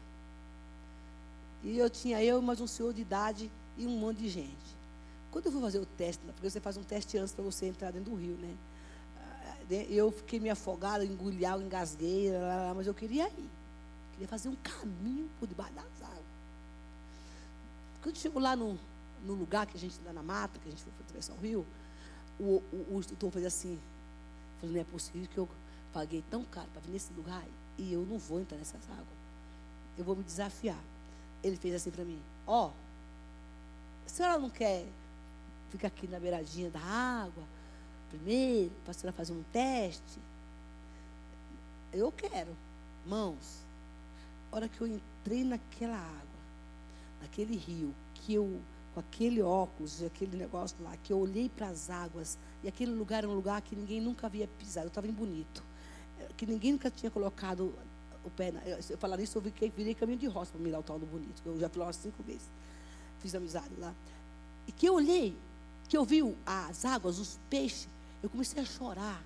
[1.63, 4.81] E eu tinha eu mais um senhor de idade e um monte de gente.
[5.31, 7.91] Quando eu fui fazer o teste, porque você faz um teste antes para você entrar
[7.91, 8.53] dentro do rio, né?
[9.71, 12.31] Ah, eu fiquei me afogada, engoli engasguei,
[12.75, 13.49] mas eu queria ir.
[14.11, 16.25] Queria fazer um caminho por debaixo das águas.
[18.03, 18.77] Quando chegou lá no,
[19.23, 21.65] no lugar que a gente, lá na mata, que a gente foi atravessar o rio,
[22.39, 23.79] o, o, o instrutor fez assim.
[24.59, 25.47] Falei, não é possível que eu
[25.93, 27.43] paguei tão caro para vir nesse lugar
[27.77, 29.21] e eu não vou entrar nessas águas.
[29.97, 30.79] Eu vou me desafiar.
[31.43, 32.71] Ele fez assim para mim, ó, oh,
[34.05, 34.85] a senhora não quer
[35.71, 37.43] ficar aqui na beiradinha da água
[38.11, 40.19] primeiro, a senhora fazer um teste?
[41.93, 42.55] Eu quero.
[43.05, 43.61] Mãos,
[44.51, 46.41] a hora que eu entrei naquela água,
[47.21, 48.59] naquele rio, que eu,
[48.93, 53.19] com aquele óculos, aquele negócio lá, que eu olhei para as águas, e aquele lugar
[53.19, 55.63] era um lugar que ninguém nunca havia pisado, eu estava em bonito,
[56.19, 57.73] eh, que ninguém nunca tinha colocado
[58.23, 58.51] o pé.
[58.51, 61.05] Na, eu falar isso, eu virei, virei caminho de roça para mirar o tal do
[61.05, 62.47] bonito, eu já fui lá umas cinco vezes,
[63.19, 63.93] fiz amizade lá.
[64.67, 65.35] E que eu olhei,
[65.89, 67.87] que eu vi as águas, os peixes,
[68.21, 69.21] eu comecei a chorar.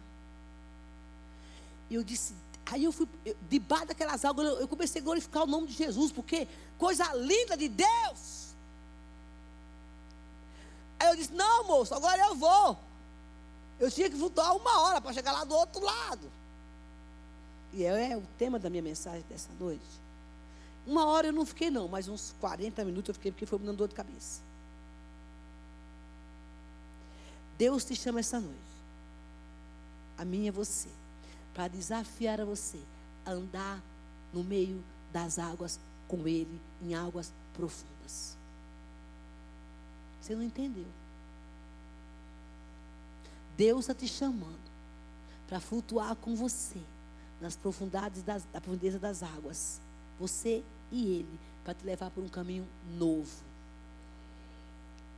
[1.89, 2.34] E eu disse,
[2.65, 5.73] Aí eu fui, eu, debaixo daquelas águas, eu, eu comecei a glorificar o nome de
[5.73, 8.55] Jesus, porque coisa linda de Deus.
[10.99, 12.77] Aí eu disse: Não, moço, agora eu vou.
[13.79, 16.31] Eu tinha que flutuar uma hora para chegar lá do outro lado.
[17.73, 19.84] E é, é o tema da minha mensagem dessa noite.
[20.88, 23.65] Uma hora eu não fiquei, não, mas uns 40 minutos eu fiquei, porque foi me
[23.65, 24.41] dando dor de cabeça.
[27.58, 28.64] Deus te chama essa noite.
[30.17, 30.89] A minha é você
[31.54, 32.80] para desafiar a você
[33.25, 33.82] a andar
[34.34, 38.36] no meio das águas com Ele, em águas profundas.
[40.21, 40.88] Você não entendeu?
[43.58, 44.65] Deus está te chamando
[45.47, 46.82] para flutuar com você
[47.39, 49.80] nas profundidades das, da profundeza das águas.
[50.19, 53.32] Você e Ele, para te levar por um caminho novo.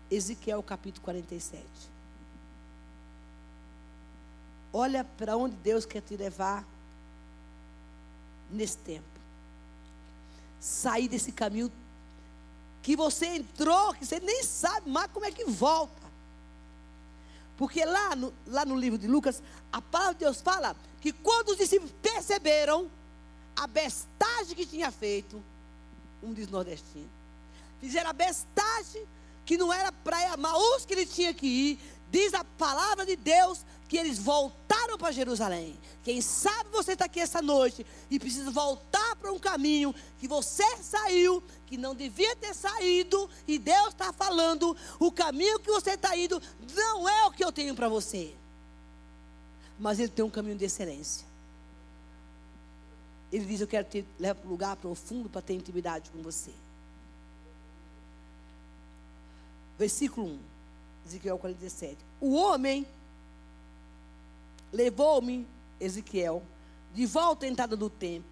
[0.10, 1.66] Ezequiel capítulo 47.
[4.72, 6.66] Olha para onde Deus quer te levar
[8.50, 9.06] nesse tempo.
[10.60, 11.72] Sair desse caminho
[12.82, 16.08] que você entrou, que você nem sabe mais como é que volta.
[17.58, 21.50] Porque lá no, lá no livro de Lucas, a palavra de Deus fala que quando
[21.50, 22.90] os discípulos perceberam
[23.56, 25.42] a bestagem que tinha feito,
[26.22, 27.10] um diz nordestino,
[27.80, 29.06] fizeram a bestagem
[29.46, 31.80] que não era para Maús que ele tinha que ir,
[32.12, 35.78] diz a palavra de Deus que eles voltaram para Jerusalém.
[36.04, 40.64] Quem sabe você está aqui essa noite e precisa voltar para um caminho que você
[40.78, 46.16] saiu, que não devia ter saído, e Deus está falando: o caminho que você está
[46.16, 46.42] indo
[46.74, 48.34] não é o que eu tenho para você,
[49.80, 51.26] mas Ele tem um caminho de excelência.
[53.32, 56.52] Ele diz: Eu quero te levar para um lugar profundo para ter intimidade com você.
[59.78, 60.40] Versículo 1,
[61.08, 61.98] Ezequiel 47.
[62.20, 62.86] O homem
[64.72, 65.48] levou-me,
[65.80, 66.44] Ezequiel,
[66.94, 68.30] de volta à entrada do templo.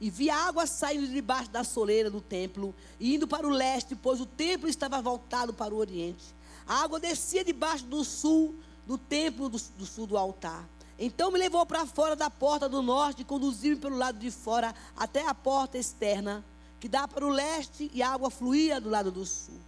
[0.00, 3.94] E vi água saindo de debaixo da soleira do templo e indo para o leste,
[3.94, 6.34] pois o templo estava voltado para o oriente.
[6.66, 8.54] A água descia debaixo do sul
[8.86, 10.68] do templo do, do sul do altar.
[10.98, 14.74] Então me levou para fora da porta do norte e conduziu-me pelo lado de fora
[14.96, 16.44] até a porta externa,
[16.78, 19.58] que dá para o leste, e a água fluía do lado do sul.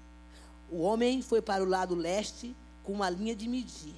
[0.74, 3.94] O homem foi para o lado leste com uma linha de medir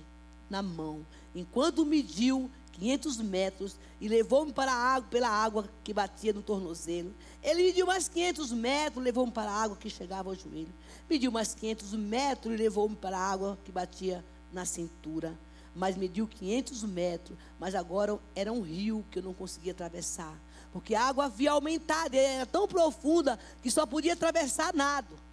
[0.51, 6.35] na mão enquanto mediu 500 metros e levou-me para a água, pela água que batia
[6.35, 7.15] no tornozelo.
[7.43, 10.75] Ele mediu mais 500 metros, levou-me para a água que chegava ao joelho.
[11.09, 15.35] Mediu mais 500 metros e levou-me para a água que batia na cintura.
[15.75, 20.39] Mas mediu 500 metros, mas agora era um rio que eu não conseguia atravessar.
[20.75, 25.25] Porque a água havia aumentado, era tão profunda que só podia atravessar nado.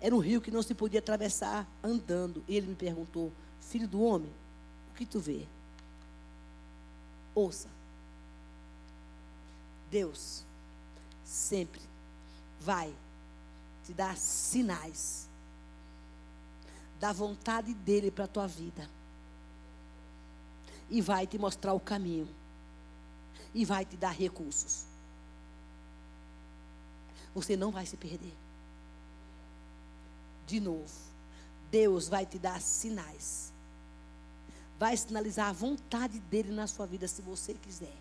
[0.00, 2.42] Era um rio que não se podia atravessar andando.
[2.48, 4.32] E ele me perguntou: Filho do homem,
[5.00, 5.46] que tu vê.
[7.34, 7.68] Ouça.
[9.90, 10.44] Deus
[11.24, 11.80] sempre
[12.60, 12.94] vai
[13.84, 15.26] te dar sinais
[16.98, 18.88] da vontade dele para a tua vida.
[20.90, 22.28] E vai te mostrar o caminho.
[23.54, 24.84] E vai te dar recursos.
[27.34, 28.34] Você não vai se perder.
[30.50, 30.90] De novo,
[31.70, 33.50] Deus vai te dar sinais
[34.80, 37.94] vai sinalizar a vontade dele na sua vida, se você quiser.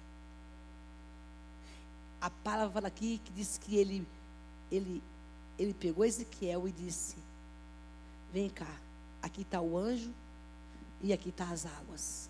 [2.21, 4.07] a palavra aqui que diz que ele,
[4.71, 5.03] ele,
[5.57, 7.17] ele pegou Ezequiel e disse:
[8.31, 8.79] Vem cá,
[9.21, 10.13] aqui está o anjo
[11.01, 12.29] e aqui está as águas.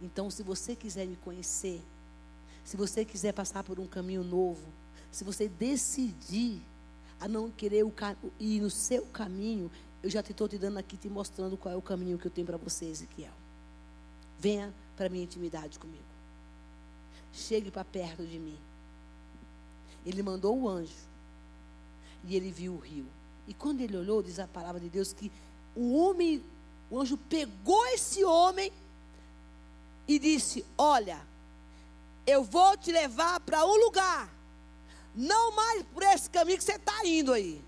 [0.00, 1.82] Então, se você quiser me conhecer,
[2.64, 4.66] se você quiser passar por um caminho novo,
[5.10, 6.62] se você decidir
[7.22, 7.84] a não querer
[8.40, 9.70] ir no seu caminho,
[10.02, 12.44] eu já estou te dando aqui, te mostrando qual é o caminho que eu tenho
[12.44, 13.30] para você, Ezequiel.
[14.40, 16.02] Venha para a minha intimidade comigo.
[17.32, 18.58] Chegue para perto de mim.
[20.04, 20.92] Ele mandou o anjo.
[22.24, 23.06] E ele viu o rio.
[23.46, 25.30] E quando ele olhou, diz a palavra de Deus que
[25.76, 26.42] o homem,
[26.90, 28.72] o anjo pegou esse homem
[30.08, 31.20] e disse: Olha,
[32.26, 34.28] eu vou te levar para um lugar,
[35.14, 37.62] não mais por esse caminho que você está indo aí.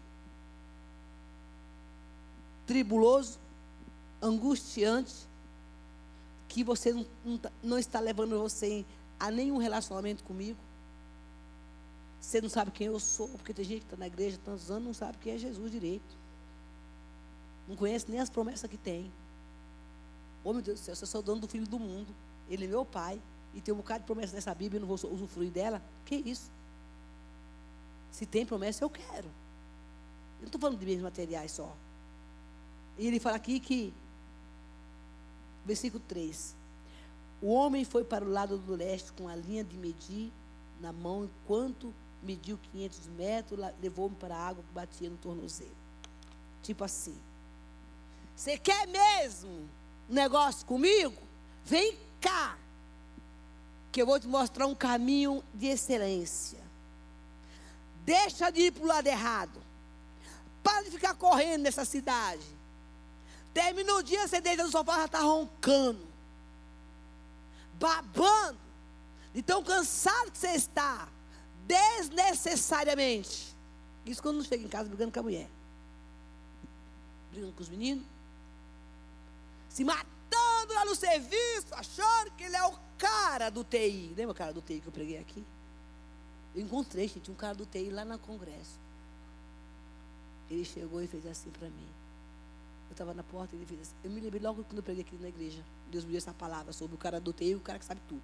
[2.66, 3.38] Tribuloso,
[4.22, 5.14] angustiante,
[6.48, 8.84] que você não, não, tá, não está levando você
[9.18, 10.58] a nenhum relacionamento comigo.
[12.20, 14.84] Você não sabe quem eu sou, porque tem gente que está na igreja tantos anos
[14.84, 16.16] não sabe quem é Jesus direito.
[17.68, 19.12] Não conhece nem as promessas que tem.
[20.42, 22.14] Oh, meu Deus do céu, eu sou dono do filho do mundo.
[22.48, 23.20] Ele é meu pai.
[23.54, 25.82] E tem um bocado de promessa nessa Bíblia, eu não vou usufruir dela.
[26.04, 26.50] Que isso?
[28.14, 29.26] Se tem promessa, eu quero.
[29.26, 31.74] Eu não estou falando de bens materiais só.
[32.96, 33.92] E ele fala aqui que,
[35.64, 36.54] versículo 3:
[37.42, 40.32] O homem foi para o lado do leste com a linha de medir
[40.80, 41.92] na mão, enquanto
[42.22, 45.76] mediu 500 metros, levou-me para a água que batia no tornozelo.
[46.62, 47.18] Tipo assim:
[48.36, 49.68] Você quer mesmo
[50.08, 51.20] um negócio comigo?
[51.64, 52.56] Vem cá,
[53.90, 56.63] que eu vou te mostrar um caminho de excelência.
[58.04, 59.62] Deixa de ir para o lado errado.
[60.62, 62.44] Para de ficar correndo nessa cidade.
[63.52, 66.06] Termina o dia, você deita no sofá, já está roncando.
[67.74, 68.58] Babando.
[69.32, 71.08] De tão cansado que você está.
[71.66, 73.54] Desnecessariamente.
[74.04, 75.48] Isso quando não chega em casa brigando com a mulher.
[77.30, 78.04] Brigando com os meninos.
[79.68, 84.12] Se matando lá no serviço, achando que ele é o cara do TI.
[84.16, 85.44] Lembra o cara do TI que eu preguei aqui?
[86.54, 88.78] Eu encontrei, gente, um cara do TI lá no congresso.
[90.48, 91.88] Ele chegou e fez assim para mim.
[92.88, 93.94] Eu estava na porta e ele fez assim.
[94.04, 95.64] Eu me lembrei logo quando eu preguei aqui na igreja.
[95.90, 98.22] Deus me deu essa palavra sobre o cara do TI o cara que sabe tudo.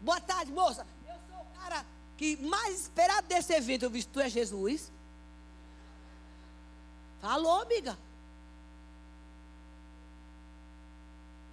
[0.00, 0.86] Boa tarde, moça.
[1.06, 1.84] Eu sou o cara
[2.16, 3.82] que mais esperado desse evento.
[3.82, 4.90] Eu vi, tu é Jesus.
[7.20, 7.98] Falou, amiga.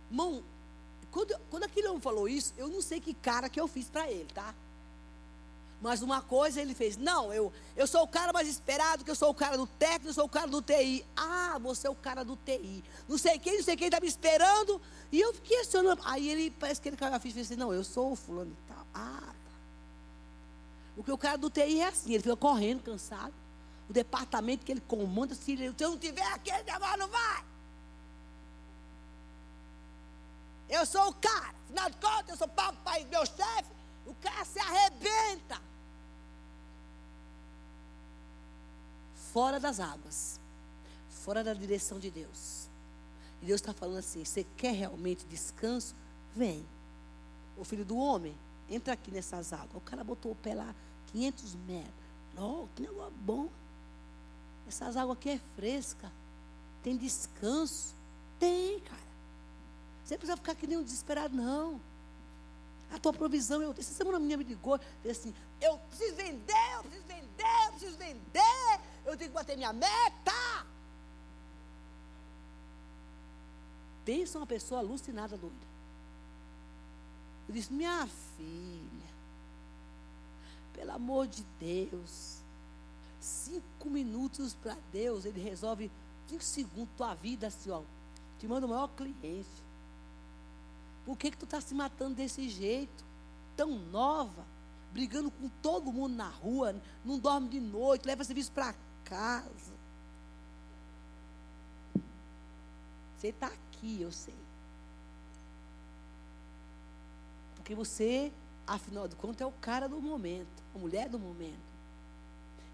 [0.09, 0.43] Irmão,
[1.11, 4.09] quando, quando aquele homem falou isso, eu não sei que cara que eu fiz para
[4.09, 4.53] ele, tá?
[5.85, 9.15] Mas uma coisa ele fez, não, eu, eu sou o cara mais esperado, que eu
[9.15, 11.05] sou o cara do técnico, eu sou o cara do TI.
[11.15, 12.83] Ah, você é o cara do TI.
[13.07, 14.81] Não sei quem, não sei quem está me esperando.
[15.11, 16.01] E eu fiquei questionando.
[16.03, 18.15] Aí ele, parece que ele caiu a ficha e fez assim, não, eu sou o
[18.15, 18.87] fulano e tal.
[18.95, 19.51] Ah, tá.
[20.95, 23.35] Porque o cara do TI é assim, ele fica correndo, cansado.
[23.87, 27.45] O departamento que ele comanda, se, ele, se eu não tiver aquele negócio, não vai.
[30.67, 31.53] Eu sou o cara.
[31.65, 33.69] Afinal de contas, eu sou pago para meu chefe.
[34.07, 35.74] O cara se arrebenta.
[39.35, 40.39] Fora das águas.
[41.09, 42.69] Fora da direção de Deus.
[43.41, 45.93] E Deus está falando assim: você quer realmente descanso?
[46.33, 46.65] Vem.
[47.57, 48.33] O filho do homem,
[48.69, 49.75] entra aqui nessas águas.
[49.75, 50.73] O cara botou o pé lá
[51.11, 51.93] 500 metros.
[52.33, 53.49] Não, que negócio bom.
[54.69, 56.09] Essas águas aqui é fresca.
[56.81, 57.93] Tem descanso.
[58.39, 59.01] Tem, cara.
[60.05, 61.81] Você não precisa ficar que nem um desesperado, não.
[62.89, 66.53] A tua provisão, eu, essa semana a minha me ligou, disse assim, eu preciso vender,
[66.75, 70.65] eu preciso vender, eu preciso vender, eu tenho que bater minha meta.
[74.03, 75.55] Pensa uma pessoa alucinada, doida.
[77.47, 79.09] Eu disse, minha filha,
[80.73, 82.39] pelo amor de Deus,
[83.19, 85.91] cinco minutos para Deus, Ele resolve
[86.27, 87.81] cinco segundos tua vida assim, ó.
[88.39, 89.65] Te manda o maior cliente.
[91.05, 93.05] Por que, que tu está se matando desse jeito?
[93.55, 94.45] Tão nova,
[94.91, 98.75] brigando com todo mundo na rua, não dorme de noite, leva serviço para
[99.05, 99.73] casa.
[103.17, 104.35] Você está aqui, eu sei.
[107.55, 108.31] Porque você,
[108.67, 111.75] afinal de contas, é o cara do momento, a mulher do momento.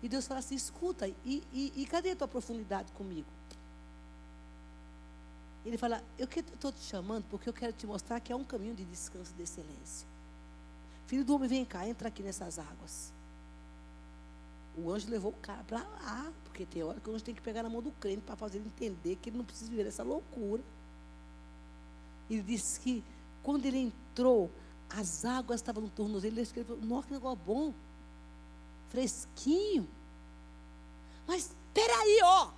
[0.04, 1.16] E Deus fala assim: escuta, e,
[1.54, 3.30] e, e cadê a tua profundidade comigo?
[5.64, 8.76] Ele fala: Eu estou te chamando porque eu quero te mostrar que é um caminho
[8.76, 10.08] de descanso de excelência.
[11.06, 13.14] Filho do homem, vem cá, entra aqui nessas águas.
[14.84, 17.42] O anjo levou o cara para lá, porque tem hora que o anjo tem que
[17.42, 20.04] pegar na mão do crente para fazer ele entender que ele não precisa viver essa
[20.04, 20.64] loucura.
[22.30, 23.04] Ele disse que
[23.44, 24.50] quando ele entrou,
[24.94, 26.34] As águas estavam no tornozelo.
[26.34, 27.74] Ele escreveu: Nossa, que negócio bom.
[28.90, 29.88] Fresquinho.
[31.26, 32.52] Mas, peraí, ó.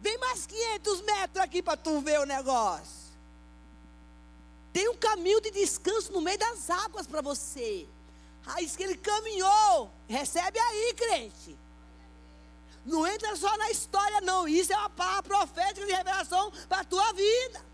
[0.00, 3.10] Vem mais 500 metros aqui para tu ver o negócio.
[4.72, 7.88] Tem um caminho de descanso no meio das águas para você.
[8.42, 9.90] Raiz que ele caminhou.
[10.08, 11.58] Recebe aí, crente.
[12.84, 14.48] Não entra só na história, não.
[14.48, 17.64] Isso é uma palavra profética de revelação para a tua vida.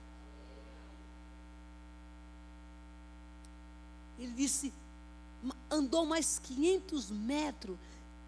[4.18, 4.72] Ele disse:
[5.70, 7.76] andou mais 500 metros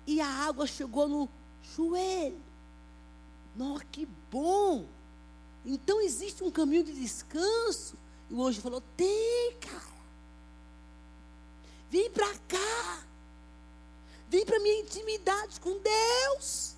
[0.07, 1.29] e a água chegou no
[1.63, 2.41] joelho.
[3.57, 4.87] Nossa, que bom!
[5.65, 7.97] Então existe um caminho de descanso.
[8.31, 9.99] E o anjo falou: tem, cara.
[11.91, 13.08] Vem para cá.
[14.29, 16.77] Vem para minha intimidade com Deus.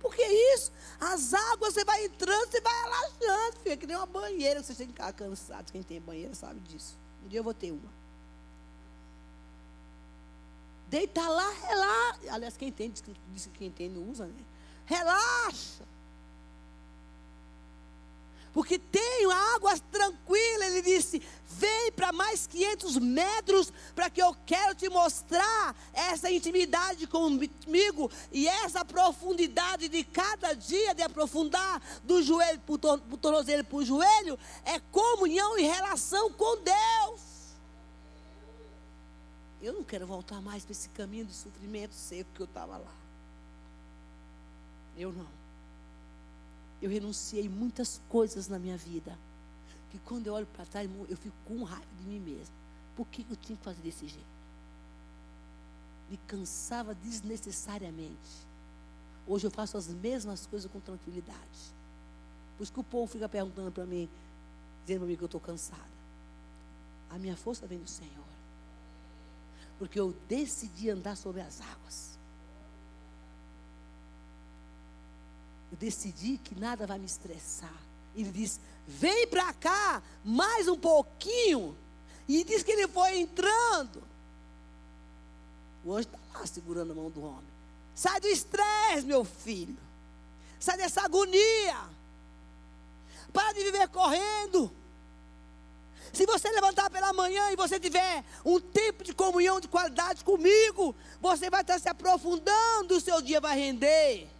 [0.00, 0.70] Porque isso,
[1.00, 4.86] as águas você vai entrando, você vai relaxando, filho, que nem uma banheira, você tem
[4.86, 5.72] que ficar cansado.
[5.72, 6.96] Quem tem banheira sabe disso.
[7.24, 8.04] Um dia eu vou ter uma.
[10.88, 12.20] Deita lá, relaxa.
[12.30, 14.44] Aliás, quem tem, diz que quem tem não usa, né?
[14.84, 15.93] Relaxa
[18.54, 20.68] porque tenho águas tranquilas.
[20.68, 27.06] Ele disse: Vem para mais 500 metros, para que eu quero te mostrar essa intimidade
[27.08, 33.76] comigo e essa profundidade de cada dia de aprofundar do joelho para o tornozelo para
[33.76, 37.20] o joelho, é comunhão e relação com Deus.
[39.60, 42.94] Eu não quero voltar mais para esse caminho de sofrimento seco que eu estava lá.
[44.96, 45.43] Eu não
[46.84, 49.18] eu renunciei muitas coisas na minha vida.
[49.90, 52.54] Que quando eu olho para trás, eu fico com raiva de mim mesmo.
[52.94, 54.34] Por que eu tinha que fazer desse jeito?
[56.10, 58.44] Me cansava desnecessariamente.
[59.26, 61.72] Hoje eu faço as mesmas coisas com tranquilidade.
[62.58, 64.06] Por isso que o povo fica perguntando para mim,
[64.84, 65.94] dizendo para mim que eu estou cansada.
[67.08, 68.12] A minha força vem do Senhor.
[69.78, 72.13] Porque eu decidi andar sobre as águas.
[75.74, 77.74] Eu decidi que nada vai me estressar.
[78.14, 81.76] Ele diz: vem para cá mais um pouquinho.
[82.28, 84.02] E diz que ele foi entrando.
[85.84, 87.52] O anjo está lá segurando a mão do homem.
[87.92, 89.76] Sai do estresse, meu filho.
[90.60, 91.76] Sai dessa agonia.
[93.32, 94.70] Para de viver correndo.
[96.12, 100.94] Se você levantar pela manhã e você tiver um tempo de comunhão de qualidade comigo,
[101.20, 104.30] você vai estar se aprofundando, o seu dia vai render.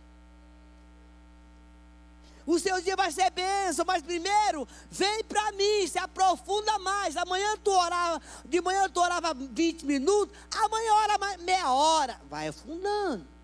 [2.46, 7.16] O seu dia vai ser bênção, mas primeiro, vem para mim, se aprofunda mais.
[7.16, 12.20] Amanhã tu orava, de manhã tu orava 20 minutos, amanhã ora mais, meia hora.
[12.28, 13.34] Vai afundando.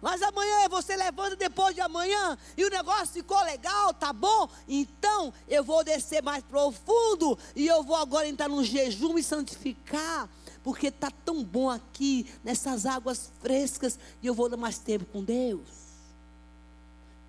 [0.00, 4.48] Mas amanhã você levanta depois de amanhã e o negócio ficou legal, tá bom?
[4.68, 10.28] Então eu vou descer mais profundo e eu vou agora entrar no jejum e santificar
[10.68, 15.24] porque está tão bom aqui, nessas águas frescas, e eu vou dar mais tempo com
[15.24, 15.66] Deus.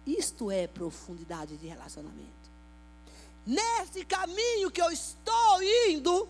[0.05, 2.51] Isto é profundidade de relacionamento.
[3.45, 6.27] Nesse caminho que eu estou indo,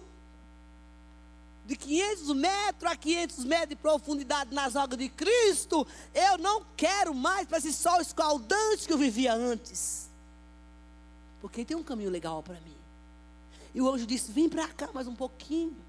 [1.66, 7.16] de 500 metros a 500 metros de profundidade nas águas de Cristo, eu não quero
[7.16, 10.12] mais para esse sol escaldante que eu vivia antes.
[11.42, 12.78] Porque tem um caminho legal para mim.
[13.74, 15.89] E o anjo disse: Vem para cá mais um pouquinho.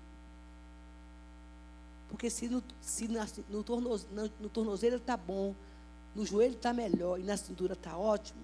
[2.10, 5.54] Porque se no, se na, no, no, no tornozelo está bom,
[6.14, 8.42] no joelho está melhor e na cintura está ótimo,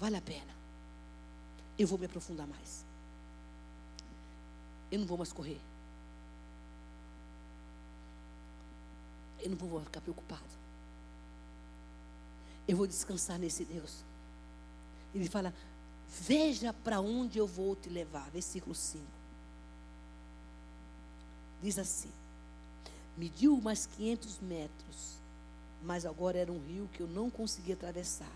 [0.00, 0.52] vale a pena.
[1.78, 2.84] Eu vou me aprofundar mais.
[4.90, 5.60] Eu não vou mais correr.
[9.40, 10.42] Eu não vou ficar preocupado.
[12.66, 14.04] Eu vou descansar nesse Deus.
[15.14, 15.52] Ele fala:
[16.08, 18.30] Veja para onde eu vou te levar.
[18.30, 19.04] Versículo 5.
[21.62, 22.10] Diz assim:
[23.16, 25.18] mediu mais 500 metros,
[25.82, 28.32] mas agora era um rio que eu não conseguia atravessar,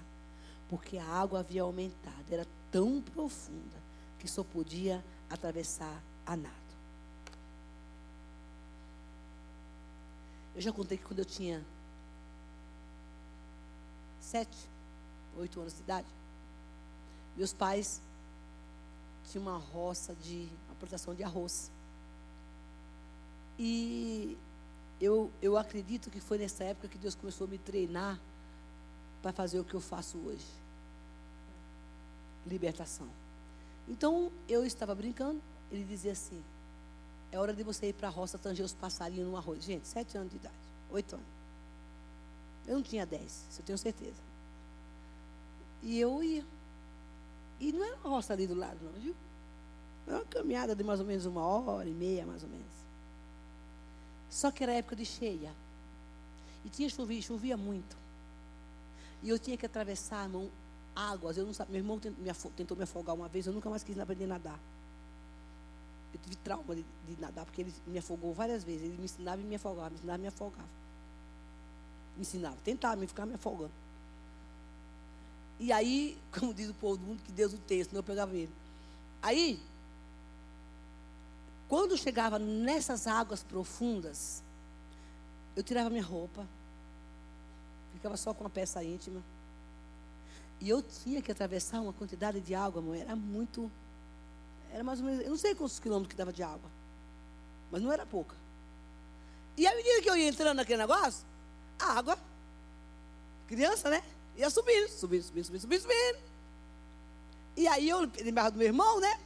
[0.69, 3.77] porque a água havia aumentado, era tão profunda
[4.19, 6.55] que só podia atravessar a nado.
[10.55, 11.65] Eu já contei que quando eu tinha
[14.21, 14.57] sete,
[15.37, 16.09] oito anos de idade,
[17.37, 18.01] meus pais
[19.31, 21.71] tinham uma roça de uma plantação de arroz.
[23.59, 24.37] E
[25.01, 28.19] eu, eu acredito que foi nessa época que Deus começou a me treinar
[29.21, 30.47] para fazer o que eu faço hoje.
[32.47, 33.09] Libertação.
[33.89, 35.41] Então, eu estava brincando,
[35.71, 36.43] ele dizia assim,
[37.31, 39.65] é hora de você ir para a roça tanger os passarinhos no arroz.
[39.65, 40.55] Gente, sete anos de idade,
[40.91, 41.27] oito anos.
[42.67, 44.21] Eu não tinha dez, isso eu tenho certeza.
[45.83, 46.45] E eu ia.
[47.61, 49.15] E não era uma roça ali do lado, não, viu?
[50.07, 52.86] Era uma caminhada de mais ou menos uma hora e meia, mais ou menos.
[54.31, 55.53] Só que era época de cheia.
[56.65, 57.97] E tinha chovido, chovia muito.
[59.23, 60.51] E eu tinha que atravessar, irmão,
[60.95, 61.37] águas.
[61.37, 61.73] Eu não sabia.
[61.73, 62.01] Meu irmão
[62.57, 64.61] tentou me afogar uma vez, eu nunca mais quis aprender a nadar.
[66.13, 68.83] Eu tive trauma de, de, nadar, porque ele me afogou várias vezes.
[68.83, 70.69] Ele me ensinava e me afogava, me ensinava e me afogava.
[72.17, 73.73] Me ensinava, tentava me ficar me afogando.
[75.59, 78.35] E aí, como diz o povo do mundo, que Deus o tem, senão eu pegava
[78.35, 78.53] ele.
[79.23, 79.61] Aí,
[81.69, 84.43] quando chegava nessas águas profundas,
[85.57, 86.47] eu tirava minha roupa,
[87.93, 89.23] ficava só com a peça íntima.
[90.61, 93.71] E eu tinha que atravessar uma quantidade de água, amor, era muito.
[94.73, 96.71] Era mais ou menos, eu não sei quantos quilômetros que dava de água,
[97.71, 98.37] mas não era pouca.
[99.57, 101.25] E à medida que eu ia entrando naquele negócio,
[101.79, 102.19] a água,
[103.49, 104.03] criança, né?
[104.37, 106.19] Ia subindo, subindo, subindo, subindo, subindo.
[107.57, 109.19] E aí eu lembrava do meu irmão, né?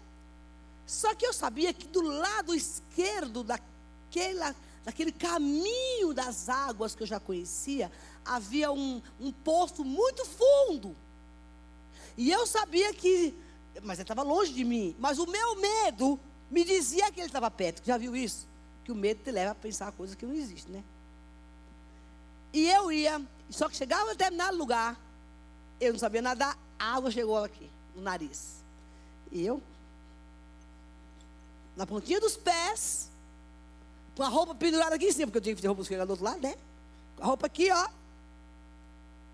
[0.90, 7.06] Só que eu sabia que do lado esquerdo daquela, daquele caminho das águas que eu
[7.06, 7.92] já conhecia,
[8.24, 10.96] havia um, um poço muito fundo.
[12.16, 13.32] E eu sabia que,
[13.84, 14.96] mas ele estava longe de mim.
[14.98, 16.18] Mas o meu medo
[16.50, 17.86] me dizia que ele estava perto.
[17.86, 18.48] Já viu isso?
[18.84, 20.84] Que o medo te leva a pensar coisas que não existem, né?
[22.52, 25.00] E eu ia, só que chegava a determinado lugar,
[25.80, 28.56] eu não sabia nadar, a água chegou aqui, no nariz.
[29.30, 29.62] E eu,
[31.80, 33.10] na pontinha dos pés,
[34.14, 36.10] com a roupa pendurada aqui em cima, porque eu tinha que ter roupa chegar do
[36.10, 36.54] outro lado, né?
[37.16, 37.88] Com a roupa aqui, ó.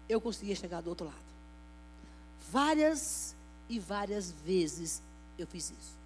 [0.08, 1.26] Eu conseguia chegar do outro lado.
[2.52, 3.34] Várias
[3.68, 5.02] e várias vezes
[5.36, 5.96] eu fiz isso.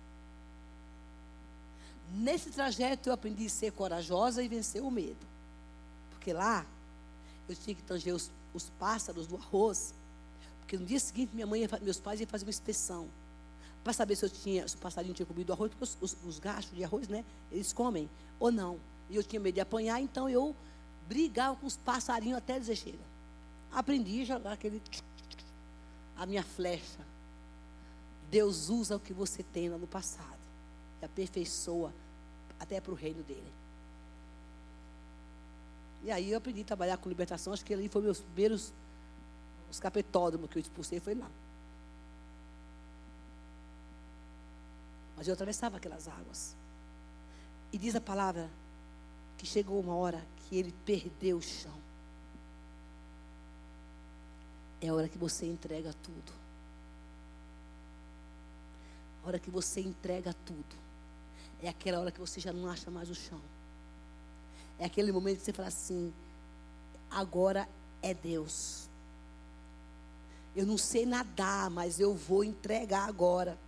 [2.11, 5.27] Nesse trajeto eu aprendi a ser corajosa e vencer o medo.
[6.13, 6.65] Porque lá
[7.47, 9.93] eu tinha que tanger os, os pássaros do arroz.
[10.61, 13.11] Porque no dia seguinte minha mãe, meus pais iam fazer uma inspeção.
[13.91, 16.39] Para saber se eu tinha, se o passarinho tinha comido arroz, porque os, os, os
[16.39, 17.25] gachos de arroz, né?
[17.51, 18.79] Eles comem ou não.
[19.09, 20.55] E eu tinha medo de apanhar, então eu
[21.09, 23.03] brigava com os passarinhos até dizer chega.
[23.73, 24.81] Aprendi a jogar aquele
[26.17, 27.05] a minha flecha.
[28.31, 30.39] Deus usa o que você tem lá no passado
[31.03, 31.93] e aperfeiçoa
[32.61, 33.53] até para o reino dele.
[36.05, 37.53] E aí eu aprendi a trabalhar com libertação.
[37.53, 38.73] Acho que ali foi meus primeiros
[39.69, 41.29] os capetódromos que eu expulsei foi lá.
[45.21, 46.57] Mas eu atravessava aquelas águas.
[47.71, 48.49] E diz a palavra
[49.37, 51.79] que chegou uma hora que ele perdeu o chão.
[54.81, 56.33] É a hora que você entrega tudo.
[59.23, 60.75] A hora que você entrega tudo.
[61.63, 63.43] É aquela hora que você já não acha mais o chão.
[64.79, 66.15] É aquele momento que você fala assim:
[67.11, 67.69] agora
[68.01, 68.89] é Deus.
[70.57, 73.59] Eu não sei nadar, mas eu vou entregar agora.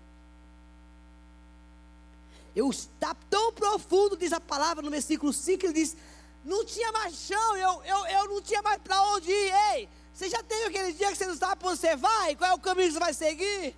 [2.55, 5.97] Eu está tão profundo, diz a palavra no versículo 5, ele diz:
[6.45, 9.53] não tinha mais chão, eu, eu, eu não tinha mais para onde ir.
[9.75, 12.37] Ei, você já teve aquele dia que você não sabe para onde você vai?
[12.37, 13.77] Qual é o caminho que você vai seguir?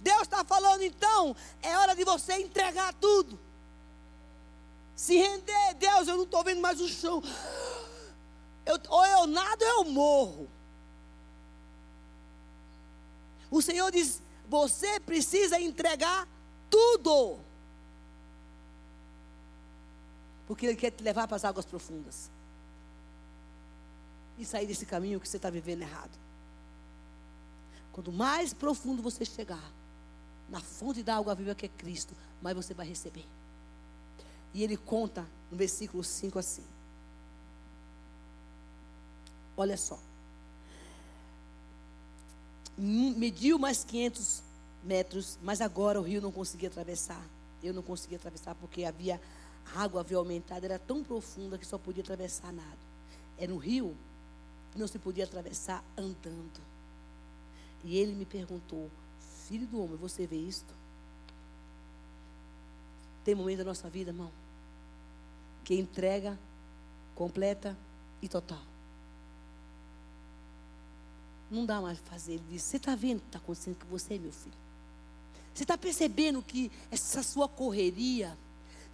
[0.00, 3.38] Deus está falando então, é hora de você entregar tudo.
[4.94, 7.22] Se render, Deus, eu não estou vendo mais o chão.
[8.66, 10.50] Eu, ou eu nado ou eu morro.
[13.50, 16.28] O Senhor diz: você precisa entregar
[16.68, 17.38] tudo.
[20.46, 22.30] Porque Ele quer te levar para as águas profundas
[24.38, 26.10] e sair desse caminho que você está vivendo errado.
[27.92, 29.72] Quanto mais profundo você chegar,
[30.48, 33.24] na fonte da água viva que é Cristo, mais você vai receber.
[34.52, 36.64] E ele conta no versículo 5 assim.
[39.56, 39.98] Olha só.
[42.76, 44.42] Mediu mais 500
[44.82, 47.24] metros, mas agora o rio não conseguia atravessar.
[47.62, 49.20] Eu não conseguia atravessar porque havia
[49.72, 52.78] a água havia aumentado, era tão profunda que só podia atravessar nada.
[53.38, 53.96] Era um rio
[54.76, 56.60] não se podia atravessar andando.
[57.84, 58.90] E ele me perguntou:
[59.46, 60.72] Filho do homem, você vê isto?
[63.24, 64.30] Tem momento da nossa vida, irmão,
[65.64, 66.38] que entrega
[67.14, 67.76] completa
[68.20, 68.62] e total.
[71.50, 72.34] Não dá mais para fazer.
[72.34, 74.64] Ele disse: Você está vendo o que está acontecendo com você, meu filho?
[75.54, 78.36] Você está percebendo que essa sua correria,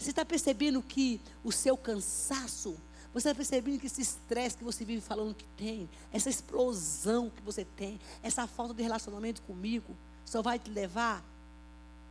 [0.01, 2.75] você está percebendo que o seu cansaço,
[3.13, 7.43] você está percebendo que esse estresse que você vive falando que tem, essa explosão que
[7.43, 9.95] você tem, essa falta de relacionamento comigo,
[10.25, 11.23] só vai te levar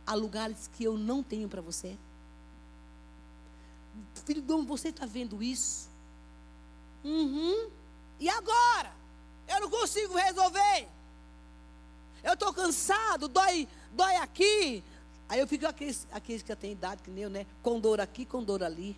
[0.06, 1.98] a lugares que eu não tenho para você?
[4.24, 5.90] Filho do homem, você está vendo isso?
[7.02, 7.70] Uhum.
[8.20, 8.92] E agora?
[9.48, 10.88] Eu não consigo resolver.
[12.22, 14.84] Eu estou cansado, dói, dói aqui,
[15.30, 17.46] Aí eu fico aqueles, aqueles que já têm idade, que nem eu, né?
[17.62, 18.96] Com dor aqui, com dor ali.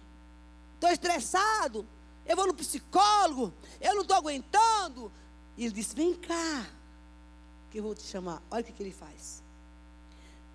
[0.76, 1.86] Estou estressado.
[2.24, 3.52] Eu vou no psicólogo.
[3.78, 5.12] Eu não estou aguentando.
[5.58, 6.66] E ele disse: Vem cá,
[7.70, 8.42] que eu vou te chamar.
[8.50, 9.42] Olha o que, que ele faz.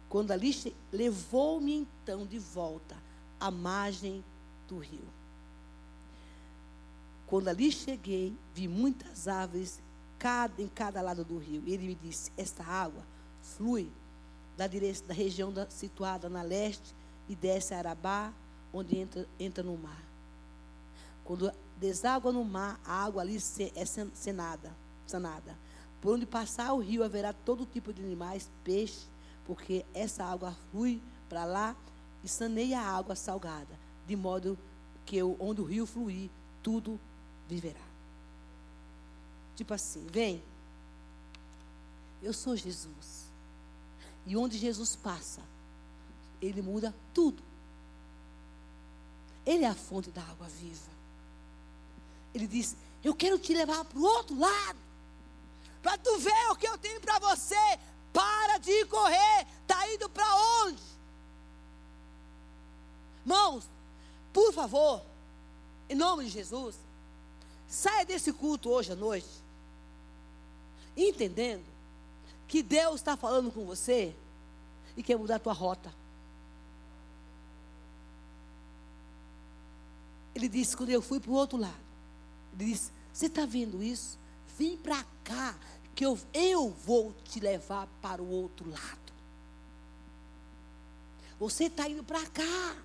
[0.10, 0.52] Quando ali
[0.92, 2.98] levou-me então de volta
[3.40, 4.26] à margem
[4.68, 5.08] do rio.
[7.28, 9.80] Quando ali cheguei, vi muitas árvores
[10.18, 11.62] cada, em cada lado do rio.
[11.68, 13.06] E ele me disse: Esta água
[13.44, 13.92] flui
[14.58, 16.94] da, da região da, situada na leste
[17.30, 18.34] e desce a Arabá,
[18.74, 20.04] onde entra, entra no mar.
[21.24, 23.38] Quando deságua no mar, a água ali
[23.76, 25.56] é sanada, sanada.
[26.02, 29.06] Por onde passar o rio haverá todo tipo de animais, peixe,
[29.46, 31.76] porque essa água flui para lá
[32.24, 34.58] e saneia a água salgada, de modo
[35.06, 36.30] que onde o rio fluir,
[36.64, 37.00] tudo
[37.48, 37.88] viverá.
[39.56, 40.44] Tipo assim, vem.
[42.22, 43.27] Eu sou Jesus.
[44.28, 45.42] E onde Jesus passa,
[46.42, 47.42] ele muda tudo.
[49.46, 50.92] Ele é a fonte da água viva.
[52.34, 54.78] Ele diz: Eu quero te levar para o outro lado.
[55.82, 57.56] Para tu ver o que eu tenho para você.
[58.12, 59.48] Para de correr.
[59.62, 60.84] Está indo para onde?
[63.22, 63.64] Irmãos,
[64.34, 65.02] por favor,
[65.90, 66.76] em nome de Jesus,
[67.68, 69.28] saia desse culto hoje à noite,
[70.96, 71.77] entendendo
[72.48, 74.16] que Deus está falando com você
[74.96, 75.94] e quer mudar a tua rota.
[80.34, 81.76] Ele disse, quando eu fui para o outro lado,
[82.54, 84.18] ele disse, você está vendo isso?
[84.58, 85.56] Vem para cá,
[85.96, 89.08] que eu, eu vou te levar para o outro lado.
[91.40, 92.76] Você está indo para cá.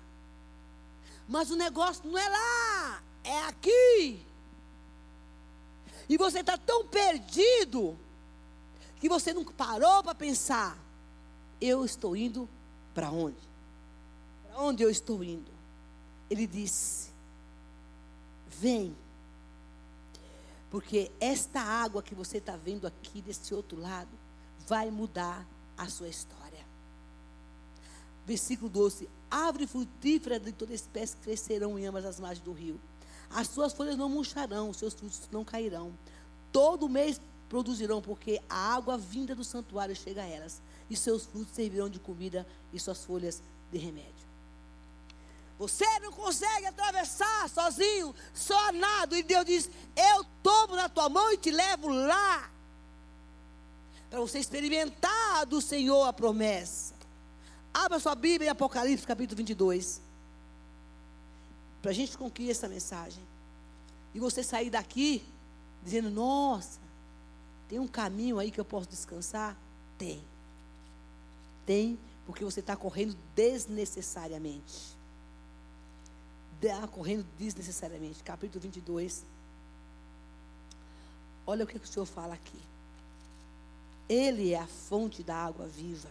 [1.27, 4.25] Mas o negócio não é lá, é aqui.
[6.09, 7.97] E você está tão perdido
[9.03, 10.77] que você não parou para pensar:
[11.59, 12.47] eu estou indo
[12.93, 13.35] para onde?
[14.47, 15.51] Para onde eu estou indo?
[16.29, 17.11] Ele disse:
[18.47, 18.95] vem,
[20.71, 24.07] porque esta água que você está vendo aqui desse outro lado
[24.69, 25.45] vai mudar
[25.77, 26.65] a sua história.
[28.25, 32.79] Versículo 12: Árvore frutífera de toda espécie crescerão em ambas as margens do rio.
[33.29, 35.91] As suas folhas não murcharão, os seus frutos não cairão.
[36.53, 37.19] Todo mês
[37.53, 41.99] produzirão, porque a água vinda do santuário chega a elas, e seus frutos servirão de
[41.99, 44.25] comida e suas folhas de remédio.
[45.59, 49.15] Você não consegue atravessar sozinho, só nada.
[49.15, 52.49] E Deus diz: Eu tomo na tua mão e te levo lá.
[54.09, 56.95] Para você experimentar do Senhor a promessa.
[57.71, 60.01] Abra sua Bíblia em Apocalipse capítulo 22.
[61.83, 63.23] Para a gente concluir essa mensagem.
[64.11, 65.23] E você sair daqui
[65.83, 66.82] dizendo: Nossa,
[67.67, 69.57] tem um caminho aí que eu posso descansar?
[69.97, 70.23] Tem.
[71.65, 74.95] Tem, porque você está correndo desnecessariamente.
[76.61, 78.23] Está correndo desnecessariamente.
[78.23, 79.23] Capítulo 22.
[81.45, 82.59] Olha o que o Senhor fala aqui.
[84.07, 86.09] Ele é a fonte da água viva.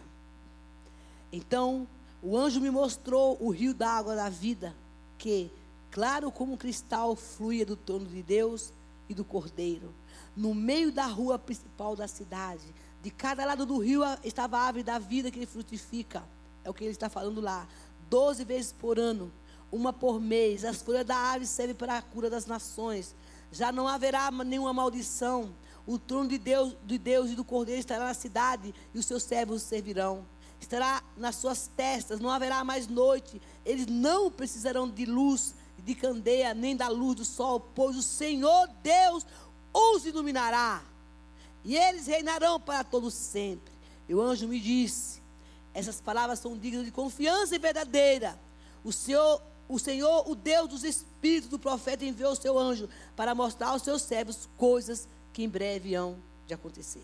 [1.31, 1.87] Então,
[2.21, 4.75] o anjo me mostrou o rio da água da vida,
[5.17, 5.51] que,
[5.91, 8.71] claro como um cristal, fluía do trono de Deus
[9.09, 9.93] e do cordeiro
[10.35, 12.63] no meio da rua principal da cidade.
[13.01, 16.23] De cada lado do rio estava a árvore da vida que ele frutifica.
[16.63, 17.67] É o que ele está falando lá.
[18.09, 19.31] Doze vezes por ano,
[19.71, 20.63] uma por mês.
[20.63, 23.15] As folhas da árvore servem para a cura das nações.
[23.51, 25.53] Já não haverá nenhuma maldição.
[25.85, 29.23] O trono de Deus, de Deus e do Cordeiro estará na cidade e os seus
[29.23, 30.25] servos servirão.
[30.61, 33.41] Estará nas suas testas, não haverá mais noite.
[33.65, 38.69] Eles não precisarão de luz, de candeia, nem da luz do sol, pois o Senhor
[38.81, 39.25] Deus
[39.73, 40.83] os iluminará,
[41.63, 43.73] e eles reinarão para todo sempre.
[44.07, 45.21] E o anjo me disse:
[45.73, 48.39] essas palavras são dignas de confiança e verdadeira.
[48.83, 53.33] O Senhor, o Senhor, o Deus dos espíritos do profeta, enviou o seu anjo para
[53.33, 57.03] mostrar aos seus servos coisas que em breve hão de acontecer.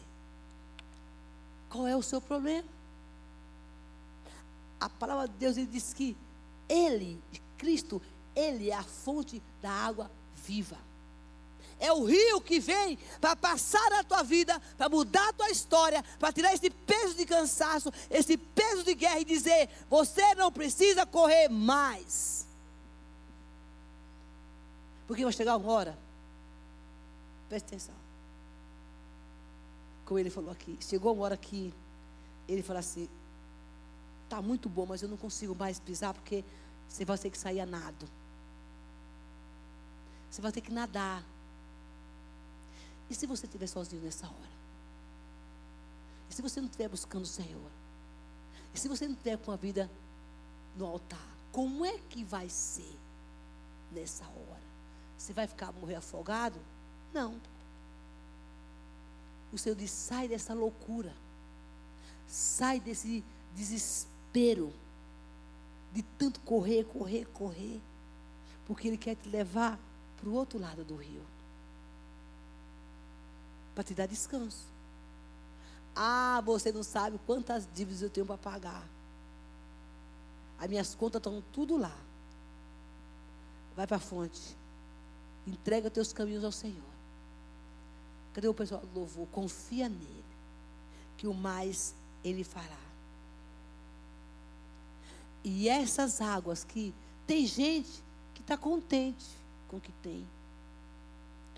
[1.70, 2.68] Qual é o seu problema?
[4.80, 6.16] A palavra de Deus ele diz que
[6.68, 7.20] Ele,
[7.58, 8.02] Cristo,
[8.36, 10.78] Ele é a fonte da água viva.
[11.80, 16.04] É o rio que vem para passar a tua vida, para mudar a tua história,
[16.20, 21.06] para tirar esse peso de cansaço, esse peso de guerra e dizer: você não precisa
[21.06, 22.46] correr mais.
[25.08, 25.98] Porque vai chegar uma hora,
[27.48, 27.96] preste atenção.
[30.06, 31.74] Como ele falou aqui, chegou uma hora que
[32.48, 33.08] ele falou assim:
[34.26, 36.44] está muito bom, mas eu não consigo mais pisar porque
[36.90, 38.06] você vai ter que sair a nado.
[40.30, 41.24] Você vai ter que nadar.
[43.10, 44.60] E se você estiver sozinho nessa hora?
[46.30, 47.72] E se você não estiver buscando o Senhor?
[48.74, 49.90] E se você não tiver com a vida
[50.76, 52.96] no altar, como é que vai ser
[53.92, 54.62] nessa hora?
[55.18, 56.60] Você vai ficar morrer afogado?
[57.12, 57.42] Não.
[59.52, 61.14] O Senhor diz: sai dessa loucura.
[62.28, 63.24] Sai desse
[63.56, 64.72] desespero
[65.92, 67.82] de tanto correr, correr, correr.
[68.68, 69.80] Porque Ele quer te levar
[70.16, 71.26] para o outro lado do rio
[73.80, 74.66] para te dar descanso.
[75.96, 78.86] Ah, você não sabe quantas dívidas eu tenho para pagar.
[80.58, 81.96] As minhas contas estão tudo lá.
[83.78, 84.58] Vai para a fonte.
[85.48, 86.84] Entrega teus caminhos ao Senhor.
[88.34, 89.26] Cadê o pessoal do louvor?
[89.28, 90.26] Confia nele.
[91.16, 92.84] Que o mais ele fará.
[95.42, 96.94] E essas águas que
[97.26, 98.04] tem gente
[98.34, 99.26] que está contente
[99.70, 100.28] com o que tem.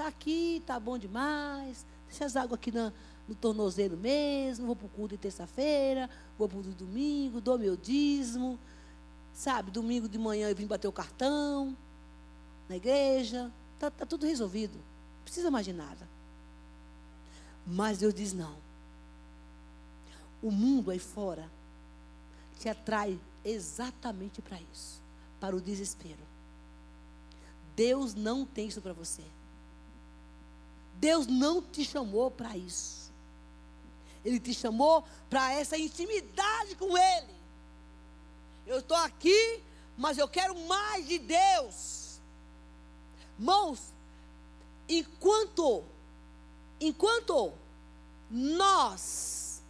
[0.02, 1.86] Está aqui, está bom demais.
[2.08, 2.91] Deixa as águas aqui na,
[3.28, 4.66] no tornozelo mesmo.
[4.66, 6.10] Vou para o culto de terça-feira.
[6.39, 7.39] Vou para o domingo.
[7.39, 8.58] Dou meu dízimo.
[9.32, 11.78] Sabe, domingo de manhã eu vim bater o cartão
[12.68, 13.52] na igreja.
[13.76, 14.74] Está tá tudo resolvido.
[14.74, 16.10] Não precisa mais de nada.
[17.64, 18.56] Mas Deus diz: não.
[20.41, 21.47] O mundo aí fora
[22.58, 24.99] te atrai exatamente para isso
[25.39, 26.26] para o desespero.
[27.76, 29.22] Deus não tem isso para você.
[31.02, 33.12] Deus não te chamou para isso.
[34.24, 37.34] Ele te chamou para essa intimidade com Ele.
[38.68, 39.64] Eu estou aqui,
[39.97, 42.20] mas eu quero mais de Deus.
[43.39, 43.80] Mãos,
[44.88, 45.84] enquanto,
[46.80, 47.52] enquanto
[48.30, 49.64] nós,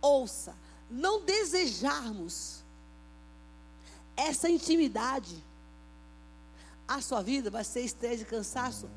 [0.00, 0.54] ouça,
[0.88, 2.62] não desejarmos
[4.16, 5.42] essa intimidade,
[6.86, 8.88] a sua vida vai ser estresse e cansaço.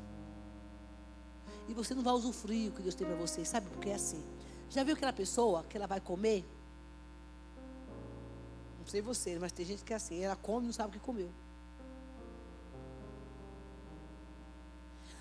[1.70, 3.44] E você não vai usufruir o que Deus tem para você.
[3.44, 4.20] Sabe por que é assim?
[4.68, 6.44] Já viu aquela pessoa que ela vai comer?
[8.80, 10.20] Não sei você, mas tem gente que é assim.
[10.20, 11.30] Ela come e não sabe o que comeu.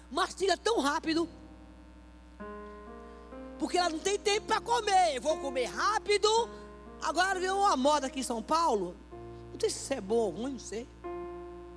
[0.10, 1.30] Mastiga tão rápido.
[3.60, 5.18] Porque ela não tem tempo para comer.
[5.18, 6.28] Eu vou comer rápido.
[7.00, 8.96] Agora veio uma moda aqui em São Paulo.
[9.54, 10.88] Não sei se isso é bom ou ruim, não sei.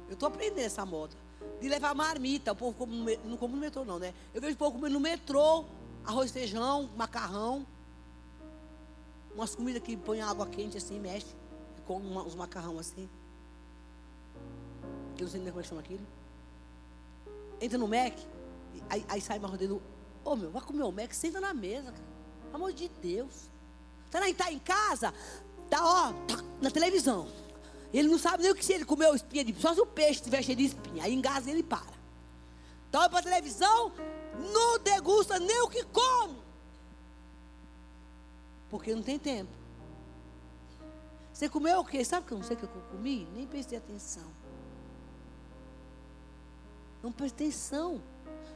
[0.08, 1.14] Eu estou aprendendo essa moda.
[1.60, 2.52] De levar marmita.
[2.52, 4.14] O povo come não come no metrô, não, né?
[4.34, 5.64] Eu vejo o povo comendo no metrô.
[6.04, 7.66] Arroz, feijão, macarrão.
[9.34, 11.34] Umas comidas que põem água quente assim, mexe.
[11.86, 13.08] Com uns macarrão assim.
[15.16, 16.06] Que eu não sei nem como é que chama aquilo.
[17.60, 18.18] Entra no Mac.
[18.90, 19.74] Aí, aí sai mais dele.
[19.74, 19.80] Ô
[20.24, 22.04] oh, meu, vai comer o Mac, senta na mesa, cara.
[22.44, 23.48] Pelo amor de Deus.
[24.10, 25.14] Tá, tá em casa,
[25.70, 27.26] tá ó, tá na televisão.
[27.92, 30.12] Ele não sabe nem o que se ele comeu espinha de só se o peixe
[30.12, 31.04] estiver cheio de espinha.
[31.04, 31.92] Aí engasa ele para.
[32.88, 33.92] Então para a televisão,
[34.52, 36.40] não degusta nem o que come.
[38.70, 39.52] Porque não tem tempo.
[41.32, 42.02] Você comeu o quê?
[42.02, 43.28] Sabe que eu não sei o que eu comi?
[43.34, 44.30] Nem prestei atenção.
[47.02, 48.02] Não prestei atenção.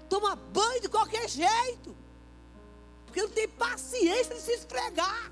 [0.09, 1.95] Toma banho de qualquer jeito.
[3.05, 5.30] Porque não tem paciência de se esfregar.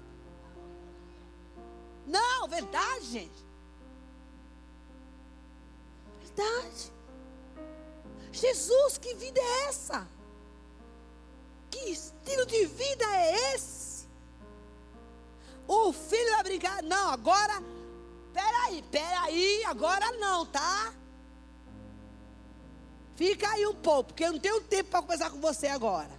[2.07, 3.44] Não, verdade, gente
[6.35, 6.93] verdade.
[8.33, 10.07] Jesus, que vida é essa?
[11.71, 14.09] Que estilo de vida é esse?
[15.67, 16.83] O filho vai brincar.
[16.83, 17.63] Não, agora.
[18.33, 20.93] Peraí, peraí, agora não, tá?
[23.15, 26.11] Fica aí um pouco, porque eu não tenho tempo para conversar com você agora.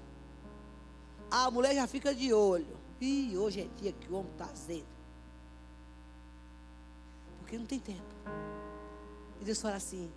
[1.30, 2.78] A mulher já fica de olho.
[3.02, 4.88] Ih, hoje é dia que o homem está azedo.
[7.40, 8.16] Porque não tem tempo.
[9.46, 10.12] Deus fala assim: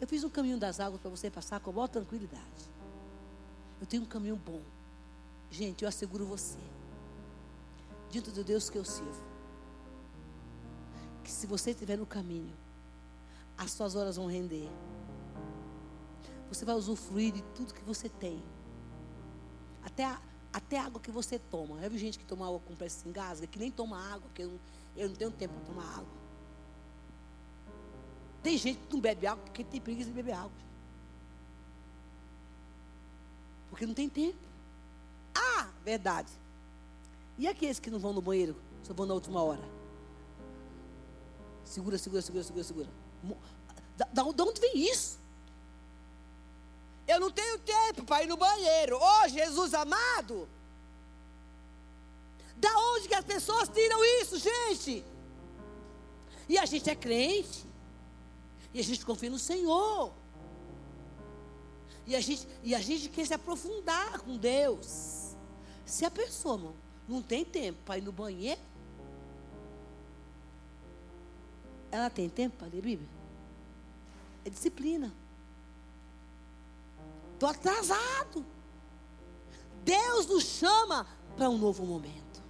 [0.00, 2.70] Eu fiz um caminho das águas para você passar com maior tranquilidade.
[3.80, 4.62] Eu tenho um caminho bom.
[5.50, 6.58] Gente, eu asseguro você,
[8.10, 9.22] diante do Deus que eu sirvo,
[11.22, 12.54] que se você estiver no caminho,
[13.56, 14.68] as suas horas vão render.
[16.48, 18.42] Você vai usufruir de tudo que você tem.
[19.82, 20.20] Até a,
[20.52, 21.80] até a água que você toma.
[21.80, 24.58] Já viu gente que toma água com pressa engasga, que nem toma água, que eu
[24.96, 26.23] eu não tenho tempo para tomar água.
[28.44, 30.52] Tem gente que não bebe água porque tem preguiça de beber água.
[33.70, 34.38] Porque não tem tempo.
[35.34, 36.30] Ah, verdade.
[37.38, 39.62] E aqueles que não vão no banheiro, só vão na última hora?
[41.64, 42.88] Segura, segura, segura, segura, segura.
[43.96, 45.18] Da, da onde vem isso?
[47.08, 48.98] Eu não tenho tempo para ir no banheiro.
[48.98, 50.46] Ô oh, Jesus amado!
[52.58, 55.02] Da onde que as pessoas tiram isso, gente?
[56.46, 57.73] E a gente é crente.
[58.74, 60.12] E a gente confia no Senhor.
[62.06, 65.36] E a gente, e a gente quer se aprofundar com Deus.
[65.86, 66.74] Se a pessoa não,
[67.08, 68.60] não tem tempo para ir no banheiro,
[71.90, 73.08] ela tem tempo para ler Bíblia?
[74.44, 75.14] É disciplina.
[77.34, 78.44] Estou atrasado.
[79.84, 81.06] Deus nos chama
[81.36, 82.42] para um novo momento.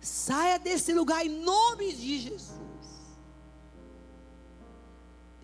[0.00, 2.65] Saia desse lugar em nome de Jesus.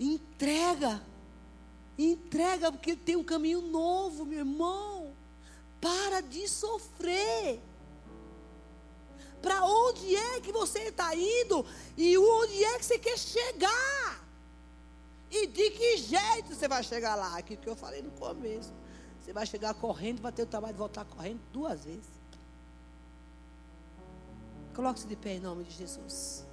[0.03, 1.01] Entrega.
[1.97, 5.15] Entrega, porque tem um caminho novo, meu irmão.
[5.81, 7.61] Para de sofrer.
[9.41, 11.65] Para onde é que você está indo
[11.97, 14.25] e onde é que você quer chegar?
[15.31, 17.39] E de que jeito você vai chegar lá?
[17.39, 18.73] Aquilo que eu falei no começo.
[19.21, 22.11] Você vai chegar correndo, vai ter o trabalho de voltar correndo duas vezes.
[24.75, 26.45] Coloque-se de pé em nome de Jesus.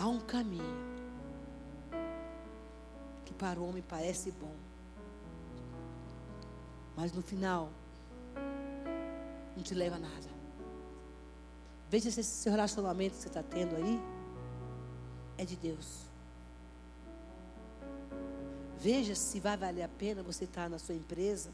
[0.00, 0.64] Há um caminho
[3.22, 4.56] que para o homem parece bom,
[6.96, 7.68] mas no final
[9.54, 10.30] não te leva a nada.
[11.90, 14.00] Veja se esse relacionamento que você está tendo aí
[15.36, 16.08] é de Deus.
[18.78, 21.50] Veja se vai valer a pena você estar na sua empresa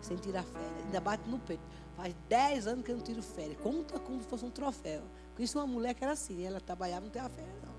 [0.00, 0.84] sem tirar férias.
[0.84, 1.64] Ainda bate no peito.
[1.96, 3.58] Faz 10 anos que eu não tiro férias.
[3.60, 5.02] Conta como se fosse um troféu.
[5.34, 7.74] Conheci uma mulher que era assim, ela trabalhava não tem férias, não.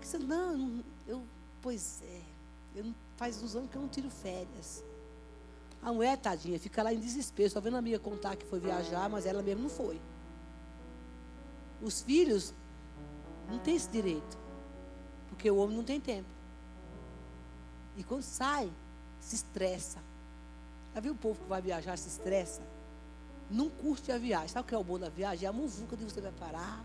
[0.00, 1.22] Disse, não, eu,
[1.60, 2.22] pois é,
[2.74, 4.82] eu não, faz uns anos que eu não tiro férias.
[5.82, 9.08] A mulher, tadinha, fica lá em desespero, só vendo a amiga contar que foi viajar,
[9.08, 10.00] mas ela mesmo não foi.
[11.82, 12.54] Os filhos
[13.48, 14.38] não têm esse direito,
[15.28, 16.28] porque o homem não tem tempo.
[17.96, 18.70] E quando sai,
[19.20, 19.98] se estressa.
[20.94, 22.62] Já viu o povo que vai viajar se estressa?
[23.50, 24.48] Não curte a viagem.
[24.48, 25.46] Sabe o que é o bom da viagem?
[25.46, 26.84] É a muvuca de você vai parar.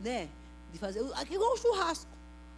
[0.00, 0.28] Né?
[0.72, 1.00] De fazer.
[1.14, 2.16] Aqui é igual o churrasco.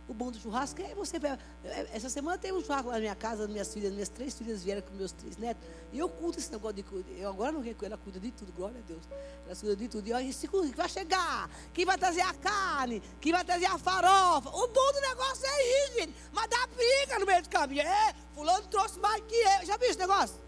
[0.08, 1.18] O bom do churrasco é você.
[1.18, 4.80] É, essa semana teve um churrasco na minha casa, minhas filhas, minhas três filhas vieram
[4.80, 5.62] com meus três netos.
[5.92, 7.20] E eu curto esse negócio de.
[7.20, 9.02] Eu agora não recuo, ela cuida de tudo, glória a Deus.
[9.46, 10.08] Ela cuida de tudo.
[10.08, 13.76] E olha, esse que vai chegar, quem vai trazer a carne, quem vai trazer a
[13.76, 14.48] farofa.
[14.48, 16.14] O bom do negócio é isso, gente.
[16.32, 17.82] Mas dá briga no meio do caminho.
[17.82, 19.66] É, fulano trouxe mais que eu.
[19.66, 20.47] Já viu esse negócio?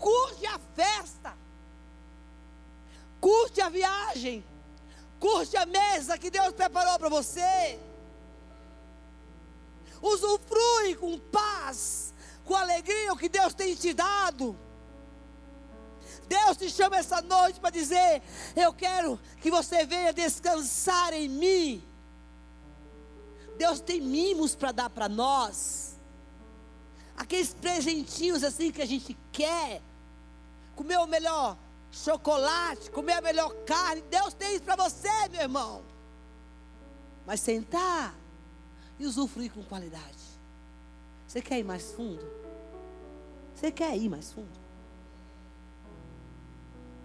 [0.00, 1.36] Curte a festa.
[3.20, 4.44] Curte a viagem.
[5.20, 7.78] Curte a mesa que Deus preparou para você.
[10.02, 14.58] Usufrui com paz, com alegria o que Deus tem te dado.
[16.26, 18.22] Deus te chama essa noite para dizer:
[18.56, 21.84] Eu quero que você venha descansar em mim.
[23.58, 25.98] Deus tem mimos para dar para nós.
[27.14, 29.82] Aqueles presentinhos assim que a gente quer.
[30.80, 31.58] Comer o melhor
[31.92, 34.00] chocolate, comer a melhor carne.
[34.08, 35.82] Deus tem isso para você, meu irmão.
[37.26, 38.14] Mas sentar
[38.98, 40.24] e usufruir com qualidade.
[41.28, 42.26] Você quer ir mais fundo?
[43.54, 44.58] Você quer ir mais fundo?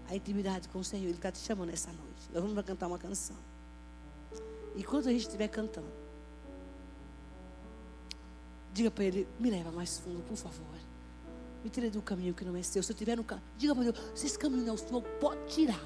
[0.08, 2.30] A intimidade com o Senhor, Ele está te chamando essa noite.
[2.32, 3.36] Nós vamos cantar uma canção.
[4.78, 5.92] E quando a gente estiver cantando,
[8.72, 10.85] diga para Ele: me leva mais fundo, por favor.
[11.66, 12.84] Me tire do caminho que não é seu.
[12.84, 15.02] Se eu estiver no caminho, diga para Deus: se esse caminho não é o Senhor,
[15.20, 15.82] pode tirar.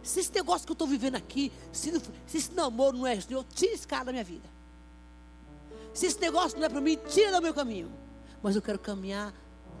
[0.00, 1.90] Se esse negócio que eu estou vivendo aqui, se,
[2.24, 4.48] se, esse namoro não é Senhor, tira esse cara da minha vida.
[5.92, 7.90] Se esse negócio não é para mim, tira do meu caminho.
[8.40, 9.34] Mas eu quero caminhar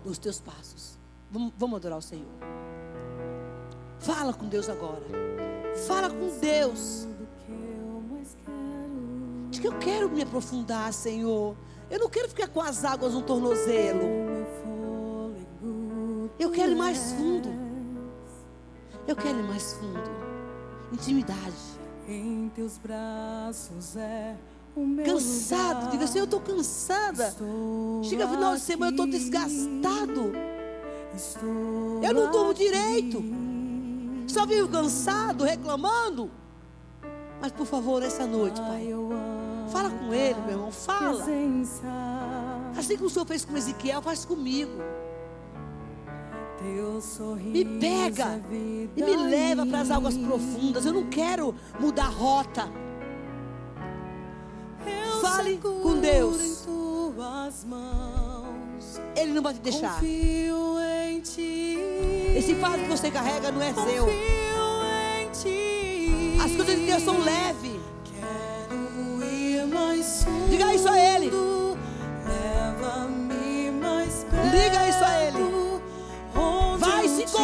[0.04, 0.98] nos teus passos.
[1.30, 2.26] Vamos, vamos adorar o Senhor.
[4.00, 5.04] Fala com Deus agora.
[5.86, 7.06] Fala com Deus.
[9.50, 11.56] Diga, eu quero me aprofundar, Senhor.
[11.88, 14.33] Eu não quero ficar com as águas no tornozelo.
[16.38, 17.48] Eu quero ir mais fundo.
[19.06, 20.02] Eu quero ir mais fundo.
[20.92, 21.54] Intimidade.
[22.08, 24.36] Em teus braços é
[24.76, 25.74] o meu Cansado.
[25.76, 25.90] lugar.
[25.92, 27.28] Diga assim, eu estou cansada.
[27.28, 29.18] Estou Chega final de semana, eu estou aqui.
[29.18, 30.32] desgastado.
[31.14, 32.64] Estou Eu não durmo aqui.
[32.64, 33.22] direito.
[34.28, 36.30] Só vivo cansado, reclamando.
[37.40, 39.70] Mas por favor, essa noite, Ai, Pai.
[39.70, 40.70] Fala com ele, meu irmão.
[40.72, 41.24] Fala.
[42.76, 44.72] Assim que o Senhor fez com Ezequiel, faz comigo.
[47.50, 50.86] Me pega e me leva para as águas profundas.
[50.86, 52.70] Eu não quero mudar rota.
[54.86, 56.66] Eu Fale com Deus.
[59.16, 60.00] Ele não vai te deixar.
[62.36, 64.06] Esse fardo que você carrega não é seu.
[66.44, 67.80] As coisas de Deus são leves.
[70.50, 71.30] Diga isso a Ele.
[72.26, 73.70] Leva-me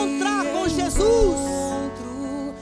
[0.01, 1.37] encontrar com Jesus.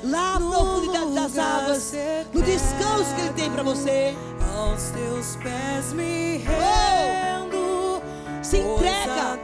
[0.05, 1.93] Lá na profundidade das águas.
[2.33, 4.17] No descanso que Ele tem para você.
[4.57, 6.51] Aos teus pés me Oh!
[6.51, 8.03] rendo.
[8.43, 9.39] Se pois entrega.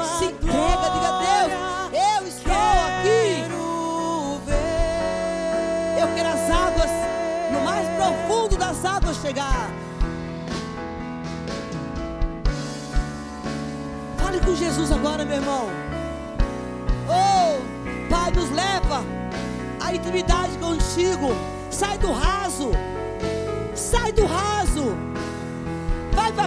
[0.00, 1.52] a Se entrega, diga Deus,
[1.92, 2.52] eu estou
[2.86, 3.44] aqui.
[6.00, 6.90] Eu quero as águas,
[7.52, 9.70] no mais profundo das águas chegar.
[14.18, 15.87] Fale com Jesus agora, meu irmão.
[18.38, 19.04] Nos leva
[19.80, 21.30] à intimidade contigo.
[21.70, 22.70] Sai do raso.
[23.74, 24.96] Sai do raso.
[26.12, 26.46] Vai para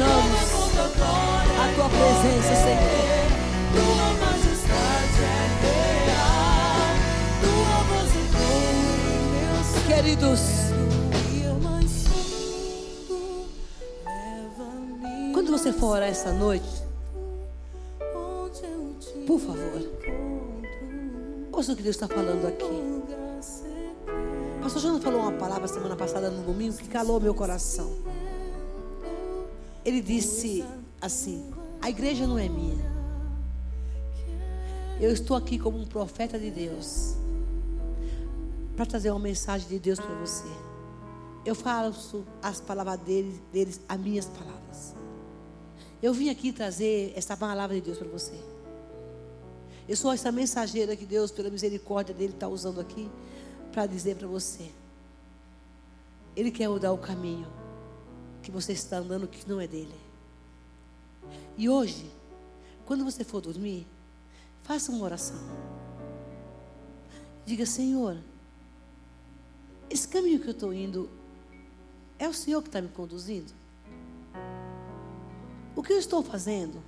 [0.00, 0.78] Desejamos
[1.58, 2.54] a tua presença.
[2.56, 3.10] Senhor.
[9.86, 10.40] Queridos,
[15.34, 16.64] quando você for orar essa noite,
[19.26, 19.82] por favor,
[21.52, 22.64] ouça o que Deus está falando aqui.
[24.62, 27.90] Pastor Jana falou uma palavra semana passada no domingo que calou meu coração.
[29.84, 30.64] Ele disse
[31.00, 32.90] assim: A igreja não é minha.
[35.00, 37.16] Eu estou aqui como um profeta de Deus
[38.76, 40.48] para trazer uma mensagem de Deus para você.
[41.44, 44.94] Eu faço as palavras deles, as minhas palavras.
[46.02, 48.34] Eu vim aqui trazer essa palavra de Deus para você.
[49.88, 53.10] Eu sou essa mensageira que Deus, pela misericórdia dele, está usando aqui
[53.72, 54.70] para dizer para você.
[56.36, 57.46] Ele quer mudar o caminho
[58.42, 59.94] que você está andando que não é dele.
[61.56, 62.10] E hoje,
[62.86, 63.86] quando você for dormir,
[64.62, 65.38] faça uma oração.
[67.44, 68.16] Diga, Senhor,
[69.88, 71.10] esse caminho que eu estou indo
[72.18, 73.52] é o Senhor que está me conduzindo?
[75.74, 76.82] O que eu estou fazendo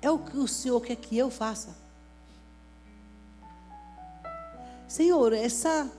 [0.00, 1.76] é o que o Senhor quer que eu faça?
[4.88, 5.90] Senhor, essa,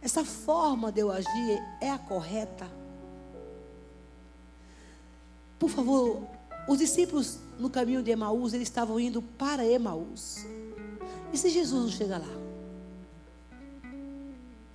[0.00, 2.81] essa forma de eu agir é a correta?
[5.62, 6.26] Por favor,
[6.66, 10.44] os discípulos no caminho de Emaús, eles estavam indo para Emaús.
[11.32, 12.26] E se Jesus não chega lá?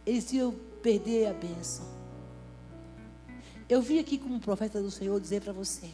[0.05, 1.85] Eles iam perder a bênção.
[3.67, 5.91] Eu vim aqui como profeta do Senhor dizer para você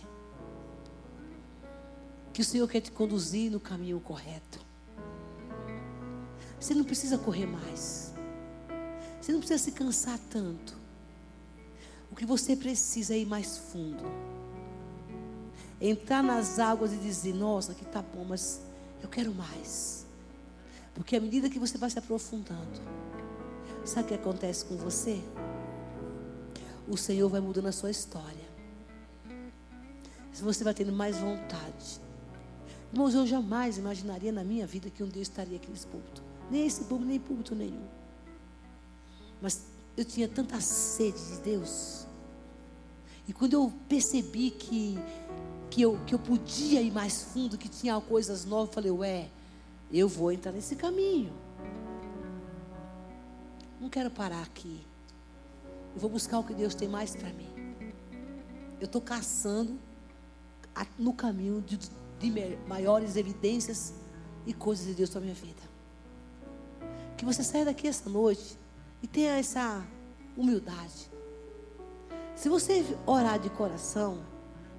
[2.32, 4.60] que o Senhor quer te conduzir no caminho correto.
[6.60, 8.14] Você não precisa correr mais.
[9.20, 10.78] Você não precisa se cansar tanto.
[12.12, 14.04] O que você precisa é ir mais fundo.
[15.86, 18.62] Entrar nas águas e dizer: Nossa, que tá bom, mas
[19.02, 20.06] eu quero mais.
[20.96, 22.80] Porque à medida que você vai se aprofundando,
[23.84, 25.22] sabe o que acontece com você?
[26.88, 28.54] O Senhor vai mudando a sua história.
[30.32, 32.02] Você vai tendo mais vontade.
[32.92, 36.24] Irmãos, eu jamais imaginaria na minha vida que um dia eu estaria aqui nesse púlpito.
[36.50, 37.88] Nem esse púlpito, nem púlpito nenhum.
[39.42, 39.66] Mas
[39.98, 42.06] eu tinha tanta sede de Deus.
[43.28, 44.98] E quando eu percebi que,
[45.74, 49.30] que, eu, que eu podia ir mais fundo, que tinha coisas novas, eu falei, ué,
[49.92, 51.34] eu vou entrar nesse caminho.
[53.82, 54.86] Não quero parar aqui.
[55.96, 57.50] Eu vou buscar o que Deus tem mais para mim.
[58.80, 59.80] Eu estou caçando
[60.76, 61.80] a- no caminho de,
[62.20, 63.96] de maiores evidências
[64.46, 65.64] e coisas de Deus para minha vida.
[67.18, 68.60] Que você saia daqui essa noite
[69.02, 69.84] e tenha essa
[70.38, 71.10] humildade.
[72.36, 74.20] Se você orar de coração,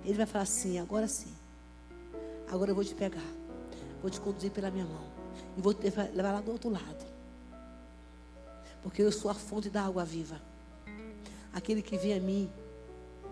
[0.04, 1.32] Ele vai falar assim: agora sim.
[2.50, 3.26] Agora eu vou te pegar.
[4.00, 5.04] Vou te conduzir pela minha mão.
[5.56, 7.06] E vou te levar lá do outro lado.
[8.82, 10.40] Porque eu sou a fonte da água viva.
[11.52, 12.50] Aquele que vem a mim,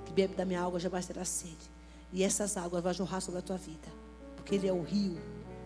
[0.06, 1.70] que bebe da minha água, jamais terá sede.
[2.12, 3.88] E essas águas vão jorrar sobre a tua vida.
[4.36, 5.18] Porque Ele é o rio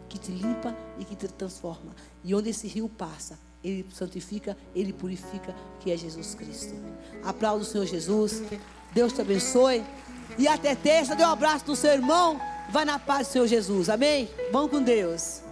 [0.09, 1.95] que te limpa e que te transforma.
[2.25, 6.75] E onde esse rio passa, Ele santifica, Ele purifica, que é Jesus Cristo.
[7.23, 8.43] Aplauda o Senhor Jesus.
[8.97, 9.85] Deus te abençoe.
[10.39, 12.41] E até terça, dê um abraço no seu irmão.
[12.71, 13.91] Vai na paz do Senhor Jesus.
[13.91, 14.31] Amém?
[14.51, 15.43] Vão com Deus.